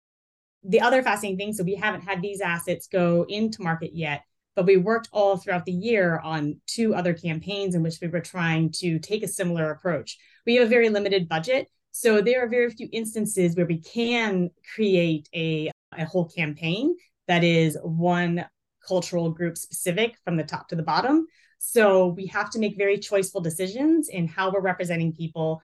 the 0.64 0.82
other 0.82 1.02
fascinating 1.02 1.38
thing 1.38 1.54
so 1.54 1.64
we 1.64 1.76
haven't 1.76 2.02
had 2.02 2.22
these 2.22 2.42
assets 2.42 2.88
go 2.88 3.26
into 3.30 3.62
market 3.62 3.92
yet 3.96 4.24
But 4.56 4.66
we 4.66 4.78
worked 4.78 5.10
all 5.14 5.38
throughout 5.38 5.66
the 5.66 5.72
year 5.72 6.20
on 6.20 6.60
two 6.68 6.94
other 6.94 7.14
campaigns 7.14 7.76
in 7.76 7.84
which 7.84 8.00
we 8.02 8.08
were 8.10 8.20
trying 8.20 8.72
to 8.74 9.00
take 9.00 9.24
a 9.24 9.28
similar 9.28 9.72
approach. 9.72 10.18
We 10.46 10.56
have 10.56 10.68
a 10.68 10.70
very 10.70 10.90
limited 10.90 11.30
budget. 11.30 11.70
So 11.92 12.22
there 12.22 12.44
are 12.44 12.50
very 12.50 12.70
few 12.70 12.90
instances 12.92 13.56
where 13.56 13.66
we 13.66 13.80
can 13.80 14.50
create 14.76 15.30
a, 15.34 15.72
a 15.98 16.06
whole 16.06 16.28
campaign 16.28 16.96
that 17.28 17.44
is 17.44 17.78
one 17.84 18.46
cultural 18.86 19.30
group 19.32 19.58
specific 19.58 20.16
from 20.26 20.36
the 20.36 20.44
top 20.44 20.68
to 20.70 20.76
the 20.76 20.84
bottom. 20.84 21.26
So 21.60 22.08
we 22.08 22.28
have 22.28 22.50
to 22.52 22.60
make 22.60 22.78
very 22.78 22.98
choiceful 22.98 23.44
decisions 23.44 24.10
in 24.10 24.28
how 24.28 24.52
we're 24.52 24.62
representing 24.62 25.14
people 25.14 25.62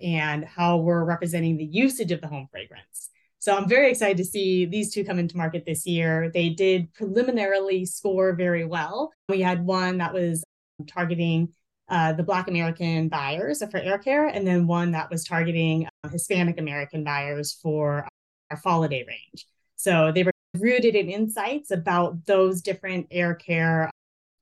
and 0.00 0.44
how 0.44 0.78
we're 0.78 1.04
representing 1.04 1.56
the 1.56 1.64
usage 1.64 2.12
of 2.12 2.20
the 2.20 2.28
home 2.28 2.48
fragrance. 2.50 3.10
So 3.40 3.56
I'm 3.56 3.68
very 3.68 3.90
excited 3.90 4.16
to 4.16 4.24
see 4.24 4.66
these 4.66 4.92
two 4.92 5.04
come 5.04 5.18
into 5.18 5.36
market 5.36 5.64
this 5.64 5.86
year. 5.86 6.30
They 6.32 6.48
did 6.48 6.92
preliminarily 6.92 7.84
score 7.86 8.32
very 8.34 8.64
well. 8.64 9.12
We 9.28 9.40
had 9.40 9.64
one 9.64 9.98
that 9.98 10.12
was 10.12 10.42
targeting 10.88 11.50
uh, 11.88 12.12
the 12.12 12.22
Black 12.22 12.48
American 12.48 13.08
buyers 13.08 13.62
for 13.70 13.78
air 13.78 13.98
care, 13.98 14.26
and 14.26 14.46
then 14.46 14.66
one 14.66 14.90
that 14.92 15.10
was 15.10 15.24
targeting 15.24 15.86
uh, 16.04 16.08
Hispanic 16.08 16.58
American 16.58 17.04
buyers 17.04 17.58
for 17.62 18.06
our 18.50 18.60
Holiday 18.62 19.04
range. 19.06 19.46
So 19.76 20.12
they 20.12 20.24
were 20.24 20.32
rooted 20.58 20.94
in 20.94 21.08
insights 21.08 21.70
about 21.70 22.26
those 22.26 22.60
different 22.60 23.06
air 23.10 23.34
care 23.34 23.90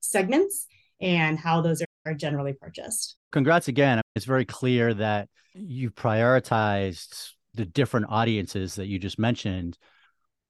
segments 0.01 0.67
and 1.01 1.39
how 1.39 1.61
those 1.61 1.83
are, 1.83 1.87
are 2.07 2.15
generally 2.15 2.55
purchased. 2.55 3.17
Congrats 3.31 3.69
again. 3.69 4.01
It's 4.15 4.25
very 4.25 4.45
clear 4.45 4.95
that 4.95 5.29
you 5.55 5.91
prioritized 5.91 7.33
the 7.57 7.67
different 7.67 8.07
audiences 8.09 8.77
that 8.77 8.87
you 8.87 8.99
just 8.99 9.19
mentioned 9.19 9.79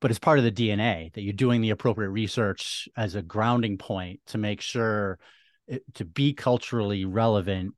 but 0.01 0.11
it's 0.11 0.21
part 0.21 0.39
of 0.39 0.45
the 0.45 0.53
dna 0.53 1.13
that 1.15 1.23
you're 1.23 1.33
doing 1.33 1.61
the 1.61 1.71
appropriate 1.71 2.11
research 2.11 2.89
as 2.97 3.15
a 3.15 3.23
grounding 3.23 3.79
point 3.79 4.21
to 4.27 4.39
make 4.39 4.61
sure 4.61 5.19
it, 5.67 5.83
to 5.95 6.05
be 6.05 6.33
culturally 6.33 7.05
relevant 7.05 7.75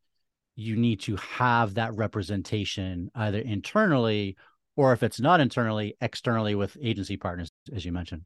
you 0.59 0.75
need 0.75 1.01
to 1.01 1.15
have 1.17 1.75
that 1.75 1.95
representation 1.95 3.11
either 3.15 3.39
internally 3.39 4.37
or 4.77 4.93
if 4.93 5.03
it's 5.03 5.21
not 5.21 5.41
internally 5.41 5.97
externally 6.01 6.55
with 6.55 6.77
agency 6.83 7.17
partners 7.17 7.51
as 7.75 7.85
you 7.85 7.93
mentioned. 7.93 8.23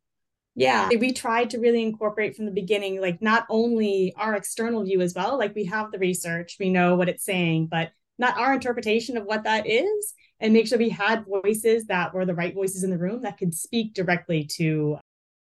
Yeah 0.54 0.88
we 0.99 1.12
tried 1.12 1.50
to 1.50 1.59
really 1.59 1.82
incorporate 1.82 2.35
from 2.35 2.47
the 2.47 2.52
beginning 2.52 3.00
like 3.00 3.21
not 3.21 3.47
only 3.50 4.14
our 4.16 4.35
external 4.35 4.82
view 4.82 5.00
as 5.00 5.14
well 5.14 5.38
like 5.38 5.54
we 5.54 5.66
have 5.66 5.90
the 5.92 5.99
research 5.99 6.56
we 6.59 6.71
know 6.71 6.97
what 6.97 7.09
it's 7.09 7.25
saying 7.25 7.68
but 7.71 7.92
not 8.18 8.38
our 8.38 8.54
interpretation 8.54 9.16
of 9.16 9.25
what 9.25 9.44
that 9.44 9.66
is 9.66 10.14
and 10.43 10.53
make 10.53 10.67
sure 10.67 10.77
we 10.77 10.91
had 10.91 11.25
voices 11.25 11.87
that 11.87 12.13
were 12.13 12.27
the 12.27 12.35
right 12.35 12.53
voices 12.53 12.83
in 12.83 12.91
the 12.91 12.99
room 12.99 13.23
that 13.23 13.39
could 13.39 13.55
speak 13.55 13.95
directly 13.95 14.45
to 14.57 14.99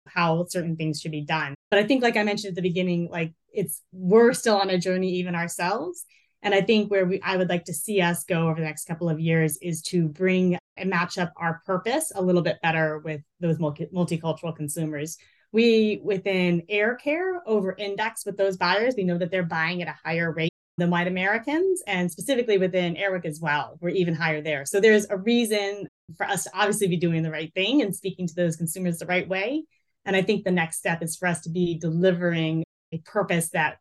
how 0.07 0.45
certain 0.45 0.75
things 0.75 0.99
should 0.99 1.11
be 1.11 1.21
done. 1.21 1.53
But 1.69 1.79
I 1.79 1.83
think, 1.83 2.01
like 2.01 2.17
I 2.17 2.23
mentioned 2.23 2.49
at 2.49 2.55
the 2.55 2.67
beginning, 2.67 3.07
like 3.11 3.33
it's 3.53 3.83
we're 3.91 4.33
still 4.33 4.57
on 4.57 4.71
a 4.71 4.79
journey 4.79 5.11
even 5.13 5.35
ourselves. 5.35 6.03
And 6.41 6.53
I 6.53 6.61
think 6.61 6.89
where 6.89 7.05
we 7.05 7.21
I 7.21 7.37
would 7.37 7.49
like 7.49 7.65
to 7.65 7.73
see 7.73 8.01
us 8.01 8.23
go 8.23 8.47
over 8.47 8.55
the 8.55 8.65
next 8.65 8.85
couple 8.85 9.09
of 9.09 9.19
years 9.19 9.57
is 9.61 9.81
to 9.83 10.07
bring 10.07 10.57
and 10.75 10.89
match 10.89 11.17
up 11.17 11.31
our 11.37 11.61
purpose 11.65 12.11
a 12.15 12.21
little 12.21 12.41
bit 12.41 12.57
better 12.63 12.99
with 12.99 13.21
those 13.39 13.59
multi- 13.59 13.87
multicultural 13.93 14.55
consumers. 14.55 15.17
We 15.51 16.01
within 16.03 16.63
air 16.69 16.95
care 16.95 17.41
over 17.47 17.73
index 17.77 18.25
with 18.25 18.37
those 18.37 18.57
buyers. 18.57 18.95
We 18.97 19.03
know 19.03 19.17
that 19.17 19.29
they're 19.29 19.43
buying 19.43 19.81
at 19.81 19.87
a 19.87 19.95
higher 20.03 20.31
rate 20.31 20.51
than 20.77 20.89
white 20.91 21.07
Americans, 21.07 21.81
and 21.87 22.11
specifically 22.11 22.57
within 22.57 22.95
Airwick 22.95 23.25
as 23.25 23.39
well. 23.39 23.77
We're 23.81 23.89
even 23.89 24.13
higher 24.13 24.41
there. 24.41 24.65
So 24.65 24.79
there's 24.79 25.07
a 25.09 25.17
reason 25.17 25.87
for 26.15 26.25
us 26.25 26.43
to 26.43 26.51
obviously 26.53 26.87
be 26.87 26.97
doing 26.97 27.23
the 27.23 27.31
right 27.31 27.51
thing 27.53 27.81
and 27.81 27.95
speaking 27.95 28.27
to 28.27 28.35
those 28.35 28.55
consumers 28.55 28.99
the 28.99 29.07
right 29.07 29.27
way. 29.27 29.63
And 30.05 30.15
I 30.15 30.21
think 30.21 30.45
the 30.45 30.51
next 30.51 30.77
step 30.77 31.01
is 31.01 31.17
for 31.17 31.27
us 31.27 31.41
to 31.41 31.49
be 31.49 31.77
delivering 31.77 32.63
a 32.91 32.99
purpose 32.99 33.49
that 33.49 33.77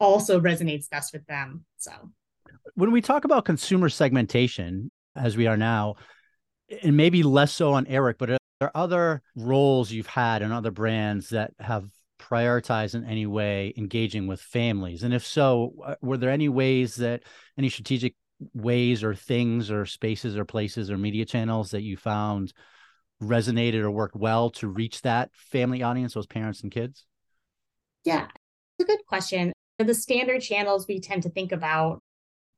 also 0.00 0.40
resonates 0.40 0.88
best 0.88 1.12
with 1.12 1.26
them. 1.26 1.64
So 1.76 1.92
when 2.74 2.92
we 2.92 3.00
talk 3.00 3.24
about 3.24 3.44
consumer 3.44 3.88
segmentation, 3.88 4.90
as 5.14 5.36
we 5.36 5.46
are 5.46 5.56
now, 5.56 5.96
and 6.82 6.96
maybe 6.96 7.22
less 7.22 7.52
so 7.52 7.72
on 7.74 7.86
Airwick, 7.86 8.16
but 8.18 8.30
are 8.30 8.38
there 8.60 8.76
other 8.76 9.22
roles 9.36 9.92
you've 9.92 10.06
had 10.06 10.42
in 10.42 10.50
other 10.50 10.70
brands 10.70 11.30
that 11.30 11.52
have 11.58 11.88
prioritize 12.18 12.94
in 12.94 13.04
any 13.04 13.26
way 13.26 13.72
engaging 13.76 14.26
with 14.26 14.40
families? 14.40 15.02
And 15.02 15.14
if 15.14 15.26
so, 15.26 15.74
uh, 15.84 15.94
were 16.00 16.16
there 16.16 16.30
any 16.30 16.48
ways 16.48 16.96
that 16.96 17.22
any 17.56 17.68
strategic 17.68 18.14
ways 18.54 19.02
or 19.02 19.14
things 19.14 19.70
or 19.70 19.86
spaces 19.86 20.36
or 20.36 20.44
places 20.44 20.90
or 20.90 20.98
media 20.98 21.24
channels 21.24 21.70
that 21.70 21.82
you 21.82 21.96
found 21.96 22.52
resonated 23.22 23.80
or 23.80 23.90
worked 23.90 24.16
well 24.16 24.50
to 24.50 24.68
reach 24.68 25.02
that 25.02 25.30
family 25.34 25.82
audience, 25.82 26.14
those 26.14 26.26
parents 26.26 26.62
and 26.62 26.70
kids? 26.70 27.04
Yeah, 28.04 28.26
it's 28.78 28.88
a 28.88 28.96
good 28.96 29.04
question. 29.06 29.52
The 29.78 29.94
standard 29.94 30.40
channels 30.40 30.86
we 30.88 31.00
tend 31.00 31.24
to 31.24 31.30
think 31.30 31.52
about, 31.52 32.00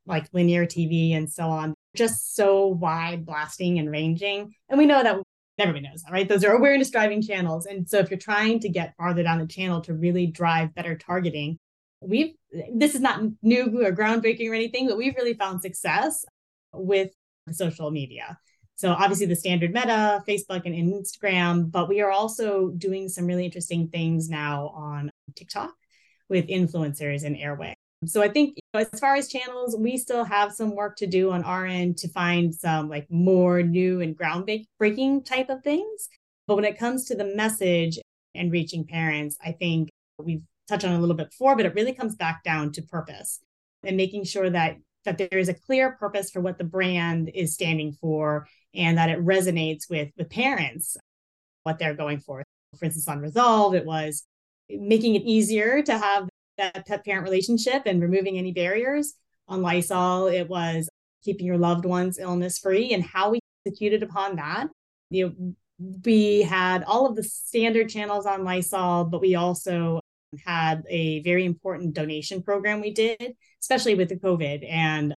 like 0.07 0.27
linear 0.33 0.67
TV 0.67 1.13
and 1.13 1.31
so 1.31 1.45
on, 1.45 1.75
just 1.95 2.35
so 2.35 2.67
wide 2.67 3.27
blasting 3.27 3.79
and 3.79 3.91
ranging. 3.91 4.55
And 4.69 4.79
we 4.79 4.87
know 4.87 5.03
that 5.03 5.19
everybody 5.61 5.89
knows 5.89 6.03
that, 6.03 6.13
right? 6.13 6.29
Those 6.29 6.45
are 6.45 6.53
awareness 6.53 6.91
driving 6.91 7.23
channels. 7.23 7.67
And 7.67 7.89
so 7.89 7.99
if 7.99 8.11
you're 8.11 8.19
trying 8.19 8.61
to 8.61 8.69
get 8.69 8.95
farther 8.97 9.23
down 9.23 9.39
the 9.39 9.47
channel 9.47 9.81
to 9.83 9.95
really 9.95 10.27
drive 10.27 10.75
better 10.75 10.97
targeting, 10.97 11.59
we've 12.01 12.35
this 12.75 12.95
is 12.95 13.01
not 13.01 13.21
new 13.43 13.85
or 13.85 13.93
groundbreaking 13.93 14.51
or 14.51 14.55
anything, 14.55 14.89
but 14.89 14.97
we've 14.97 15.15
really 15.15 15.35
found 15.35 15.63
success 15.63 16.25
with 16.73 17.11
social 17.53 17.91
media. 17.91 18.39
So 18.77 18.91
obviously 18.93 19.27
the 19.27 19.37
standard 19.37 19.75
meta, 19.75 20.23
Facebook 20.27 20.65
and 20.65 20.75
Instagram, 20.75 21.71
but 21.71 21.89
we 21.89 22.01
are 22.01 22.11
also 22.11 22.71
doing 22.71 23.09
some 23.09 23.27
really 23.27 23.45
interesting 23.45 23.89
things 23.89 24.29
now 24.31 24.69
on 24.69 25.11
TikTok 25.37 25.75
with 26.29 26.49
influencers 26.49 27.25
and 27.25 27.37
Airwick. 27.37 27.75
So 28.07 28.23
I 28.23 28.29
think 28.29 28.57
you 28.57 28.63
know, 28.73 28.81
as 28.81 28.99
far 28.99 29.15
as 29.15 29.29
channels, 29.29 29.77
we 29.79 29.99
still 29.99 30.25
have 30.25 30.53
some 30.53 30.75
work 30.75 30.97
to 30.97 31.07
do 31.07 31.31
on 31.33 31.45
our 31.45 31.67
end 31.67 31.99
to 31.99 32.09
find 32.09 32.55
some 32.55 32.89
like 32.89 33.07
more 33.11 33.63
new 33.63 34.01
and 34.01 34.17
groundbreaking 34.17 35.25
type 35.27 35.51
of 35.51 35.63
things. 35.63 36.09
But 36.47 36.57
when 36.57 36.65
it 36.65 36.79
comes 36.79 37.05
to 37.07 37.15
the 37.15 37.35
message 37.37 37.99
and 38.35 38.51
reaching 38.51 38.87
parents, 38.87 39.37
I 39.45 39.53
think 39.53 39.91
we've 40.19 40.43
touched 40.67 40.85
on 40.85 40.93
a 40.93 40.99
little 40.99 41.15
bit 41.15 41.31
before, 41.31 41.57
but 41.57 41.67
it 41.67 41.75
really 41.75 41.93
comes 41.93 42.17
back 42.17 42.43
down 42.43 42.73
to 42.73 42.83
purpose 42.83 43.41
and 43.85 43.97
making 43.97 44.25
sure 44.25 44.49
that 44.49 44.77
that 45.05 45.19
there 45.19 45.29
is 45.39 45.49
a 45.49 45.55
clear 45.55 45.93
purpose 45.93 46.31
for 46.31 46.41
what 46.41 46.59
the 46.59 46.65
brand 46.65 47.31
is 47.35 47.55
standing 47.55 47.93
for 47.93 48.47
and 48.75 48.99
that 48.99 49.11
it 49.11 49.23
resonates 49.25 49.91
with 49.91 50.11
with 50.17 50.31
parents 50.31 50.97
what 51.65 51.79
they're 51.79 51.95
going 51.95 52.21
for. 52.21 52.43
For 52.79 52.85
instance, 52.87 53.09
on 53.09 53.21
Resolve, 53.21 53.75
it 53.75 53.85
was 53.85 54.25
making 54.71 55.17
it 55.17 55.23
easier 55.23 55.83
to 55.83 55.99
have 55.99 56.29
that 56.59 56.87
pet 56.87 57.05
parent 57.05 57.25
relationship 57.25 57.83
and 57.87 58.03
removing 58.03 58.39
any 58.39 58.53
barriers. 58.53 59.15
On 59.49 59.63
Lysol, 59.63 60.29
it 60.29 60.49
was 60.49 60.89
keeping 61.25 61.47
your 61.47 61.59
loved 61.59 61.85
ones 61.85 62.19
illness 62.19 62.59
free 62.59 62.93
and 62.93 63.03
how 63.03 63.31
we 63.31 63.41
executed 63.67 64.03
upon 64.03 64.37
that. 64.37 64.69
You 65.11 65.27
know, 65.27 65.55
we 66.05 66.43
had 66.43 66.85
all 66.85 67.07
of 67.07 67.17
the 67.17 67.23
standard 67.23 67.89
channels 67.89 68.27
on 68.27 68.45
Lysol, 68.45 69.05
but 69.05 69.21
we 69.21 69.35
also 69.35 70.01
had 70.45 70.85
a 70.89 71.21
very 71.23 71.45
important 71.45 71.95
donation 71.95 72.43
program 72.43 72.81
we 72.81 72.93
did, 72.93 73.35
especially 73.61 73.95
with 73.95 74.09
the 74.09 74.17
COVID 74.17 74.69
and 74.69 75.15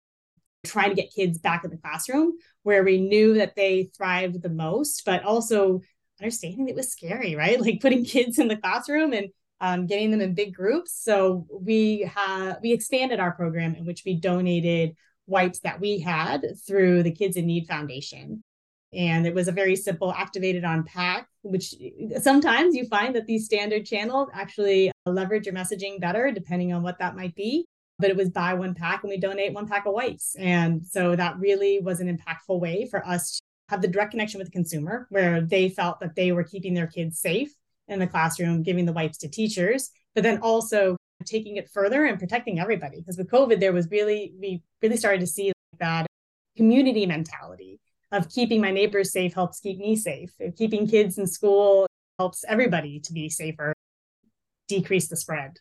trying 0.63 0.89
to 0.89 0.95
get 0.95 1.13
kids 1.13 1.39
back 1.39 1.63
in 1.63 1.71
the 1.71 1.77
classroom 1.77 2.33
where 2.63 2.83
we 2.83 3.01
knew 3.01 3.33
that 3.35 3.55
they 3.55 3.89
thrived 3.97 4.41
the 4.41 4.49
most, 4.49 5.03
but 5.05 5.23
also 5.23 5.81
understanding 6.19 6.69
it 6.69 6.75
was 6.75 6.91
scary, 6.91 7.35
right? 7.35 7.59
Like 7.61 7.81
putting 7.81 8.05
kids 8.05 8.39
in 8.39 8.47
the 8.47 8.57
classroom 8.57 9.13
and 9.13 9.29
um, 9.61 9.85
getting 9.85 10.09
them 10.09 10.21
in 10.21 10.33
big 10.33 10.53
groups. 10.53 10.91
So 10.91 11.45
we 11.49 12.09
have 12.13 12.57
we 12.61 12.73
expanded 12.73 13.19
our 13.19 13.31
program 13.31 13.75
in 13.75 13.85
which 13.85 14.01
we 14.05 14.15
donated 14.19 14.95
wipes 15.27 15.59
that 15.59 15.79
we 15.79 15.99
had 15.99 16.45
through 16.67 17.03
the 17.03 17.11
Kids 17.11 17.37
in 17.37 17.45
Need 17.45 17.67
Foundation. 17.67 18.43
And 18.91 19.25
it 19.25 19.33
was 19.33 19.47
a 19.47 19.53
very 19.53 19.75
simple 19.77 20.11
activated 20.11 20.65
on 20.65 20.83
pack, 20.83 21.29
which 21.43 21.75
sometimes 22.19 22.75
you 22.75 22.85
find 22.87 23.15
that 23.15 23.27
these 23.27 23.45
standard 23.45 23.85
channels 23.85 24.29
actually 24.33 24.91
leverage 25.05 25.45
your 25.45 25.55
messaging 25.55 26.01
better, 26.01 26.31
depending 26.31 26.73
on 26.73 26.83
what 26.83 26.99
that 26.99 27.15
might 27.15 27.35
be. 27.35 27.65
But 27.99 28.09
it 28.09 28.17
was 28.17 28.31
buy 28.31 28.55
one 28.55 28.73
pack 28.73 29.03
and 29.03 29.11
we 29.11 29.17
donate 29.17 29.53
one 29.53 29.67
pack 29.67 29.85
of 29.85 29.93
wipes. 29.93 30.35
And 30.37 30.85
so 30.85 31.15
that 31.15 31.37
really 31.37 31.79
was 31.79 32.01
an 32.01 32.17
impactful 32.17 32.59
way 32.59 32.87
for 32.89 33.05
us 33.07 33.37
to 33.37 33.41
have 33.69 33.81
the 33.81 33.87
direct 33.87 34.11
connection 34.11 34.39
with 34.39 34.47
the 34.47 34.51
consumer 34.51 35.05
where 35.11 35.39
they 35.39 35.69
felt 35.69 35.99
that 35.99 36.15
they 36.15 36.31
were 36.31 36.43
keeping 36.43 36.73
their 36.73 36.87
kids 36.87 37.19
safe 37.19 37.53
in 37.91 37.99
the 37.99 38.07
classroom, 38.07 38.63
giving 38.63 38.85
the 38.85 38.93
wipes 38.93 39.17
to 39.19 39.27
teachers, 39.27 39.91
but 40.15 40.23
then 40.23 40.39
also 40.39 40.97
taking 41.25 41.57
it 41.57 41.69
further 41.69 42.05
and 42.05 42.17
protecting 42.17 42.59
everybody. 42.59 42.97
Because 42.97 43.17
with 43.17 43.29
COVID, 43.29 43.59
there 43.59 43.73
was 43.73 43.89
really, 43.91 44.33
we 44.39 44.63
really 44.81 44.97
started 44.97 45.21
to 45.21 45.27
see 45.27 45.51
that 45.79 46.07
community 46.57 47.05
mentality 47.05 47.79
of 48.11 48.29
keeping 48.29 48.59
my 48.59 48.71
neighbors 48.71 49.11
safe 49.11 49.33
helps 49.33 49.59
keep 49.59 49.77
me 49.77 49.95
safe. 49.95 50.31
Keeping 50.57 50.87
kids 50.87 51.17
in 51.17 51.27
school 51.27 51.85
helps 52.19 52.43
everybody 52.47 52.99
to 52.99 53.13
be 53.13 53.29
safer, 53.29 53.73
decrease 54.67 55.07
the 55.07 55.15
spread. 55.15 55.57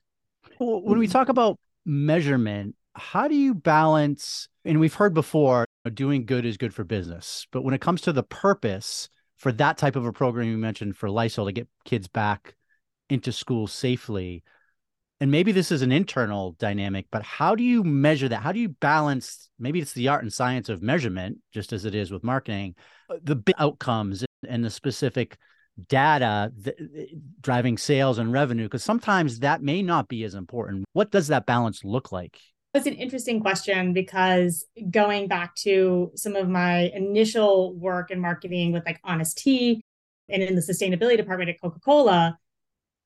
Well, 0.59 0.83
when 0.83 0.99
we 0.99 1.07
talk 1.07 1.29
about 1.29 1.59
measurement, 1.85 2.75
how 2.95 3.29
do 3.29 3.35
you 3.35 3.55
balance? 3.55 4.49
And 4.65 4.81
we've 4.81 4.95
heard 4.95 5.15
before, 5.15 5.65
doing 5.95 6.27
good 6.27 6.45
is 6.45 6.57
good 6.57 6.75
for 6.75 6.85
business. 6.85 7.47
But 7.53 7.63
when 7.63 7.73
it 7.73 7.81
comes 7.81 8.01
to 8.03 8.13
the 8.13 8.23
purpose, 8.23 9.09
for 9.41 9.51
that 9.53 9.79
type 9.79 9.97
of 9.97 10.05
a 10.05 10.13
program 10.13 10.49
you 10.49 10.59
mentioned 10.59 10.97
for 10.97 11.11
Lysol 11.11 11.47
to 11.47 11.53
get 11.53 11.67
kids 11.85 12.07
back 12.07 12.55
into 13.09 13.33
school 13.33 13.67
safely. 13.67 14.45
And 15.19 15.31
maybe 15.31 15.51
this 15.51 15.73
is 15.73 15.83
an 15.83 15.93
internal 15.93 16.53
dynamic 16.53 17.07
but 17.11 17.23
how 17.23 17.55
do 17.55 17.65
you 17.65 17.83
measure 17.83 18.29
that? 18.29 18.43
How 18.43 18.53
do 18.53 18.61
you 18.61 18.69
balance 18.69 19.51
maybe 19.59 19.81
it's 19.81 19.95
the 19.95 20.09
art 20.09 20.23
and 20.23 20.33
science 20.33 20.69
of 20.69 20.83
measurement 20.83 21.39
just 21.53 21.73
as 21.73 21.85
it 21.85 21.95
is 21.95 22.11
with 22.11 22.23
marketing 22.23 22.75
uh, 23.11 23.17
the 23.23 23.43
outcomes 23.59 24.25
and 24.47 24.65
the 24.65 24.71
specific 24.71 25.37
data 25.89 26.53
driving 27.41 27.79
sales 27.79 28.19
and 28.19 28.33
revenue? 28.33 28.65
Because 28.65 28.85
sometimes 28.85 29.41
that 29.41 29.63
may 29.63 29.83
not 29.83 30.09
be 30.09 30.25
as 30.25 30.35
important. 30.35 30.85
What 30.93 31.11
does 31.11 31.29
that 31.29 31.47
balance 31.47 31.83
look 31.83 32.13
like 32.13 32.39
that's 32.73 32.87
an 32.87 32.95
interesting 32.95 33.41
question 33.41 33.93
because 33.93 34.65
going 34.91 35.27
back 35.27 35.55
to 35.57 36.13
some 36.15 36.37
of 36.37 36.49
my 36.49 36.91
initial 36.95 37.75
work 37.75 38.11
in 38.11 38.21
marketing 38.21 38.73
with 38.73 38.87
like 38.87 39.01
honest 39.03 39.39
tea 39.39 39.83
and 40.29 40.43
in 40.43 40.55
the 40.55 40.61
sustainability 40.61 41.17
department 41.17 41.51
at 41.51 41.61
coca-cola 41.61 42.39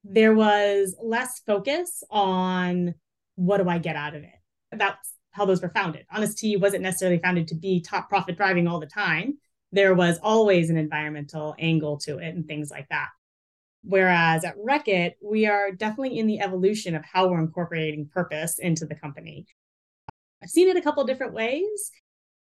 there 0.04 0.35
was 0.35 0.94
less 1.02 1.40
focus 1.47 2.04
on 2.11 2.94
what 3.37 3.56
do 3.56 3.68
i 3.68 3.78
get 3.78 3.97
out 3.97 4.14
of 4.14 4.23
it? 4.23 4.35
That's 4.71 5.14
how 5.30 5.44
those 5.44 5.62
were 5.62 5.71
founded. 5.71 6.06
Honest 6.12 6.38
tea 6.38 6.56
wasn't 6.56 6.83
necessarily 6.83 7.18
founded 7.18 7.49
to 7.49 7.54
be 7.54 7.80
top 7.80 8.09
profit 8.09 8.37
driving 8.37 8.68
all 8.68 8.78
the 8.78 8.87
time. 8.87 9.38
There 9.73 9.94
was 9.94 10.18
always 10.23 10.71
an 10.71 10.76
environmental 10.76 11.56
angle 11.59 11.99
to 12.00 12.18
it 12.18 12.35
and 12.35 12.47
things 12.47 12.71
like 12.71 12.88
that. 12.90 13.09
Whereas 13.86 14.44
at 14.44 14.56
Reckitt, 14.56 15.14
we 15.22 15.46
are 15.46 15.70
definitely 15.70 16.18
in 16.18 16.26
the 16.26 16.40
evolution 16.40 16.94
of 16.94 17.04
how 17.04 17.28
we're 17.28 17.40
incorporating 17.40 18.08
purpose 18.08 18.58
into 18.58 18.86
the 18.86 18.94
company. 18.94 19.46
I've 20.42 20.48
seen 20.48 20.68
it 20.68 20.76
a 20.76 20.80
couple 20.80 21.04
different 21.04 21.34
ways, 21.34 21.90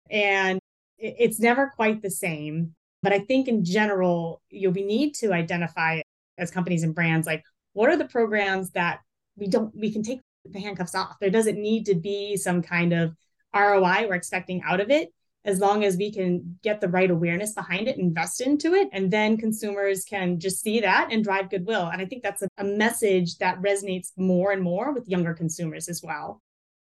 and 0.09 0.59
it's 0.97 1.39
never 1.39 1.71
quite 1.73 2.01
the 2.01 2.11
same. 2.11 2.75
But 3.01 3.13
I 3.13 3.19
think 3.19 3.47
in 3.47 3.63
general, 3.63 4.41
you'll 4.50 4.73
we 4.73 4.83
need 4.83 5.15
to 5.15 5.33
identify 5.33 6.01
as 6.38 6.51
companies 6.51 6.83
and 6.83 6.93
brands 6.93 7.27
like 7.27 7.43
what 7.73 7.89
are 7.89 7.97
the 7.97 8.05
programs 8.05 8.71
that 8.71 9.00
we 9.35 9.47
don't 9.47 9.75
we 9.75 9.91
can 9.91 10.03
take 10.03 10.19
the 10.45 10.59
handcuffs 10.59 10.95
off. 10.95 11.15
There 11.19 11.29
doesn't 11.29 11.59
need 11.59 11.85
to 11.85 11.95
be 11.95 12.35
some 12.35 12.61
kind 12.61 12.93
of 12.93 13.15
ROI 13.55 14.07
we're 14.07 14.15
expecting 14.15 14.61
out 14.63 14.79
of 14.79 14.89
it 14.89 15.13
as 15.43 15.60
long 15.60 15.83
as 15.83 15.98
we 15.98 16.12
can 16.12 16.57
get 16.63 16.81
the 16.81 16.88
right 16.88 17.10
awareness 17.10 17.53
behind 17.53 17.88
it, 17.88 17.98
invest 17.98 18.41
into 18.41 18.74
it, 18.74 18.89
and 18.93 19.12
then 19.12 19.38
consumers 19.38 20.05
can 20.05 20.39
just 20.39 20.62
see 20.62 20.79
that 20.79 21.10
and 21.12 21.24
drive 21.24 21.50
goodwill. 21.50 21.88
And 21.88 22.01
I 22.01 22.05
think 22.05 22.21
that's 22.21 22.43
a, 22.43 22.48
a, 22.60 22.63
message 22.63 23.38
that 23.39 23.60
resonates 23.62 24.12
more 24.17 24.51
and 24.51 24.62
more 24.62 24.93
with 24.93 25.07
younger 25.07 25.33
consumers 25.33 25.89
as 25.89 26.01
well. 26.03 26.41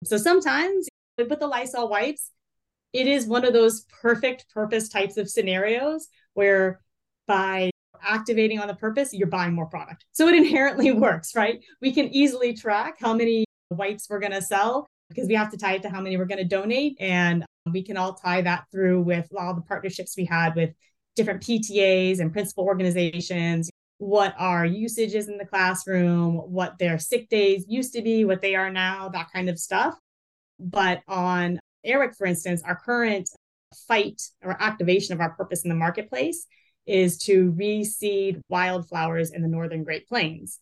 So 0.05 0.17
sometimes 0.17 0.88
with 1.17 1.39
the 1.39 1.47
Lysol 1.47 1.89
wipes, 1.89 2.31
it 2.93 3.07
is 3.07 3.27
one 3.27 3.43
of 3.43 3.51
those 3.51 3.85
perfect 4.01 4.45
purpose 4.53 4.88
types 4.88 5.17
of 5.17 5.29
scenarios 5.29 6.07
where 6.33 6.79
by 7.27 7.71
activating 8.01 8.59
on 8.59 8.67
the 8.67 8.75
purpose, 8.75 9.13
you're 9.13 9.27
buying 9.27 9.53
more 9.53 9.65
product. 9.65 10.05
So 10.13 10.27
it 10.27 10.35
inherently 10.43 10.91
works, 10.91 11.35
right? 11.35 11.59
We 11.81 11.93
can 11.93 12.07
easily 12.07 12.53
track 12.53 12.95
how 13.00 13.13
many 13.13 13.45
wipes 13.69 14.07
we're 14.09 14.19
going 14.19 14.31
to 14.31 14.41
sell 14.41 14.88
because 15.09 15.27
we 15.27 15.35
have 15.35 15.51
to 15.51 15.57
tie 15.57 15.74
it 15.74 15.81
to 15.81 15.89
how 15.89 16.01
many 16.01 16.17
we're 16.17 16.25
going 16.25 16.38
to 16.38 16.45
donate. 16.45 16.95
And 17.00 17.45
Um, 17.65 17.74
we 17.74 17.84
can 17.84 17.98
all 17.98 18.13
tie 18.13 18.41
that 18.41 18.65
through 18.72 19.01
with 19.01 19.27
all 19.38 19.53
the 19.53 19.62
partnerships 19.62 20.15
we 20.17 20.25
had 20.25 20.55
with 20.55 20.72
different 21.15 21.41
PTAs 21.41 22.19
and 22.19 22.31
principal 22.31 22.65
organizations, 22.65 23.69
what 23.98 24.36
our 24.38 24.65
usage 24.65 25.13
is 25.13 25.29
in 25.29 25.38
the 25.38 25.45
classroom, 25.45 26.36
what 26.36 26.77
their 26.77 27.00
sick 27.00 27.29
days 27.29 27.65
used 27.67 27.93
to 27.93 28.01
be, 28.01 28.25
what 28.25 28.41
they 28.41 28.55
are 28.55 28.69
now, 28.69 29.10
that 29.10 29.31
kind 29.31 29.50
of 29.50 29.57
stuff. 29.57 29.95
But 30.60 31.01
on 31.07 31.60
Airwick, 31.86 32.15
for 32.15 32.27
instance, 32.27 32.62
our 32.63 32.75
current 32.75 33.29
fight 33.88 34.22
or 34.43 34.62
activation 34.62 35.13
of 35.13 35.22
our 35.22 35.31
purpose 35.31 35.63
in 35.63 35.69
the 35.69 35.75
marketplace 35.75 36.45
is 36.86 37.17
to 37.17 37.51
reseed 37.53 38.41
wildflowers 38.50 39.31
in 39.31 39.41
the 39.41 39.48
northern 39.48 39.84
Great 39.84 40.07
Plains. 40.07 40.60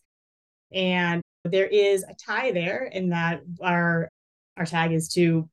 And 0.72 1.22
there 1.44 1.66
is 1.66 2.02
a 2.04 2.14
tie 2.14 2.52
there 2.52 2.84
in 2.84 3.10
that 3.10 3.42
our 3.60 4.08
our 4.56 4.64
tag 4.64 4.92
is 4.92 5.08
to 5.08 5.48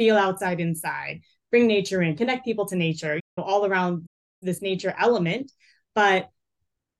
feel 0.00 0.16
outside 0.16 0.60
inside, 0.60 1.20
bring 1.50 1.66
nature 1.66 2.00
in, 2.00 2.16
connect 2.16 2.42
people 2.42 2.64
to 2.64 2.74
nature, 2.74 3.20
all 3.36 3.66
around 3.66 4.06
this 4.40 4.62
nature 4.62 4.94
element. 4.98 5.52
But 5.94 6.30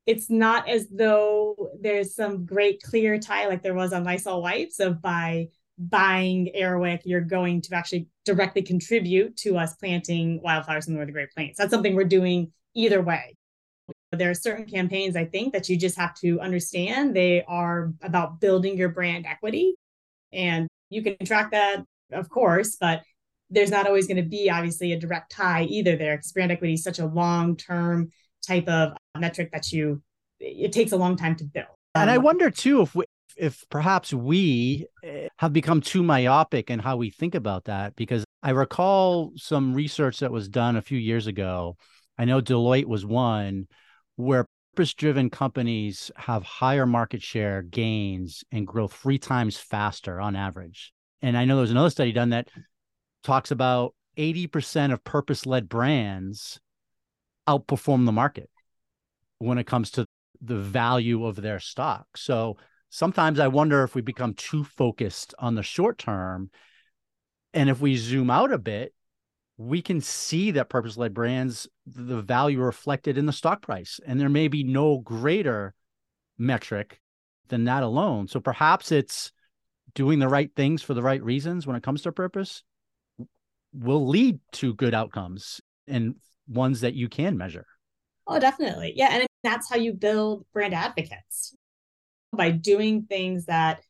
it's 0.04 0.28
not 0.28 0.68
as 0.68 0.86
though 0.90 1.70
there's 1.80 2.14
some 2.14 2.44
great 2.44 2.82
clear 2.82 3.18
tie 3.18 3.46
like 3.46 3.62
there 3.62 3.72
was 3.72 3.94
on 3.94 4.04
Lysol 4.04 4.42
wipes 4.42 4.78
of 4.80 5.00
by 5.00 5.48
buying 5.78 6.54
Air 6.54 6.78
Wick, 6.78 7.00
you're 7.06 7.22
going 7.22 7.62
to 7.62 7.74
actually 7.74 8.06
directly 8.26 8.60
contribute 8.60 9.34
to 9.38 9.56
us 9.56 9.72
planting 9.76 10.42
wildflowers 10.42 10.86
in 10.86 10.92
the 10.92 10.98
Northern 10.98 11.14
Great 11.14 11.30
Plains. 11.30 11.56
That's 11.56 11.70
something 11.70 11.94
we're 11.94 12.04
doing 12.04 12.52
either 12.74 13.00
way. 13.00 13.34
There 14.12 14.28
are 14.28 14.34
certain 14.34 14.66
campaigns 14.66 15.16
I 15.16 15.24
think 15.24 15.54
that 15.54 15.70
you 15.70 15.78
just 15.78 15.96
have 15.96 16.14
to 16.16 16.38
understand. 16.38 17.16
They 17.16 17.44
are 17.48 17.94
about 18.02 18.40
building 18.40 18.76
your 18.76 18.90
brand 18.90 19.24
equity. 19.24 19.76
And 20.34 20.68
you 20.90 21.02
can 21.02 21.16
track 21.24 21.52
that 21.52 21.84
of 22.12 22.28
course, 22.28 22.76
but 22.80 23.02
there's 23.50 23.70
not 23.70 23.86
always 23.86 24.06
going 24.06 24.16
to 24.16 24.28
be 24.28 24.50
obviously 24.50 24.92
a 24.92 24.98
direct 24.98 25.32
tie 25.32 25.64
either 25.64 25.96
there 25.96 26.16
because 26.16 26.32
brand 26.32 26.52
equity 26.52 26.74
is 26.74 26.84
such 26.84 26.98
a 26.98 27.06
long 27.06 27.56
term 27.56 28.10
type 28.46 28.68
of 28.68 28.92
metric 29.18 29.50
that 29.52 29.70
you 29.72 30.02
it 30.38 30.72
takes 30.72 30.92
a 30.92 30.96
long 30.96 31.16
time 31.16 31.36
to 31.36 31.44
build. 31.44 31.66
And 31.94 32.10
I 32.10 32.16
um, 32.16 32.22
wonder 32.22 32.50
too 32.50 32.80
if 32.82 32.94
we, 32.94 33.04
if 33.36 33.64
perhaps 33.68 34.14
we 34.14 34.86
eh, 35.04 35.28
have 35.38 35.52
become 35.52 35.80
too 35.80 36.02
myopic 36.02 36.70
in 36.70 36.78
how 36.78 36.96
we 36.96 37.10
think 37.10 37.34
about 37.34 37.64
that 37.64 37.96
because 37.96 38.24
I 38.42 38.50
recall 38.50 39.32
some 39.36 39.74
research 39.74 40.20
that 40.20 40.32
was 40.32 40.48
done 40.48 40.76
a 40.76 40.82
few 40.82 40.98
years 40.98 41.26
ago. 41.26 41.76
I 42.16 42.24
know 42.24 42.40
Deloitte 42.40 42.86
was 42.86 43.04
one 43.04 43.66
where 44.16 44.46
purpose 44.74 44.94
driven 44.94 45.28
companies 45.28 46.10
have 46.16 46.42
higher 46.42 46.86
market 46.86 47.22
share 47.22 47.60
gains 47.62 48.44
and 48.52 48.66
grow 48.66 48.86
three 48.86 49.18
times 49.18 49.56
faster 49.56 50.20
on 50.20 50.36
average 50.36 50.92
and 51.22 51.36
I 51.36 51.44
know 51.44 51.56
there 51.56 51.62
was 51.62 51.70
another 51.70 51.90
study 51.90 52.12
done 52.12 52.30
that 52.30 52.48
talks 53.22 53.50
about 53.50 53.94
80% 54.16 54.92
of 54.92 55.04
purpose 55.04 55.46
led 55.46 55.68
brands 55.68 56.60
outperform 57.48 58.06
the 58.06 58.12
market 58.12 58.50
when 59.38 59.58
it 59.58 59.66
comes 59.66 59.90
to 59.92 60.06
the 60.40 60.56
value 60.56 61.26
of 61.26 61.36
their 61.36 61.60
stock. 61.60 62.06
So 62.16 62.56
sometimes 62.88 63.40
I 63.40 63.48
wonder 63.48 63.82
if 63.82 63.94
we 63.94 64.02
become 64.02 64.34
too 64.34 64.64
focused 64.64 65.34
on 65.38 65.54
the 65.54 65.62
short 65.62 65.98
term. 65.98 66.50
And 67.52 67.68
if 67.68 67.80
we 67.80 67.96
zoom 67.96 68.30
out 68.30 68.52
a 68.52 68.58
bit, 68.58 68.94
we 69.56 69.82
can 69.82 70.00
see 70.00 70.52
that 70.52 70.70
purpose 70.70 70.96
led 70.96 71.12
brands, 71.12 71.68
the 71.86 72.22
value 72.22 72.60
reflected 72.60 73.18
in 73.18 73.26
the 73.26 73.32
stock 73.32 73.62
price. 73.62 74.00
And 74.06 74.18
there 74.18 74.28
may 74.28 74.48
be 74.48 74.64
no 74.64 74.98
greater 74.98 75.74
metric 76.38 77.00
than 77.48 77.64
that 77.64 77.82
alone. 77.82 78.28
So 78.28 78.40
perhaps 78.40 78.90
it's 78.92 79.32
doing 79.94 80.18
the 80.18 80.28
right 80.28 80.50
things 80.54 80.82
for 80.82 80.94
the 80.94 81.02
right 81.02 81.22
reasons 81.22 81.66
when 81.66 81.76
it 81.76 81.82
comes 81.82 82.02
to 82.02 82.12
purpose 82.12 82.62
will 83.72 84.08
lead 84.08 84.40
to 84.52 84.74
good 84.74 84.94
outcomes 84.94 85.60
and 85.86 86.16
ones 86.48 86.80
that 86.80 86.94
you 86.94 87.08
can 87.08 87.36
measure. 87.36 87.66
Oh, 88.26 88.38
definitely. 88.38 88.92
Yeah. 88.96 89.08
And 89.12 89.26
that's 89.42 89.68
how 89.68 89.76
you 89.76 89.92
build 89.92 90.44
brand 90.52 90.74
advocates 90.74 91.54
by 92.32 92.50
doing 92.50 93.02
things 93.02 93.46
that 93.46 93.82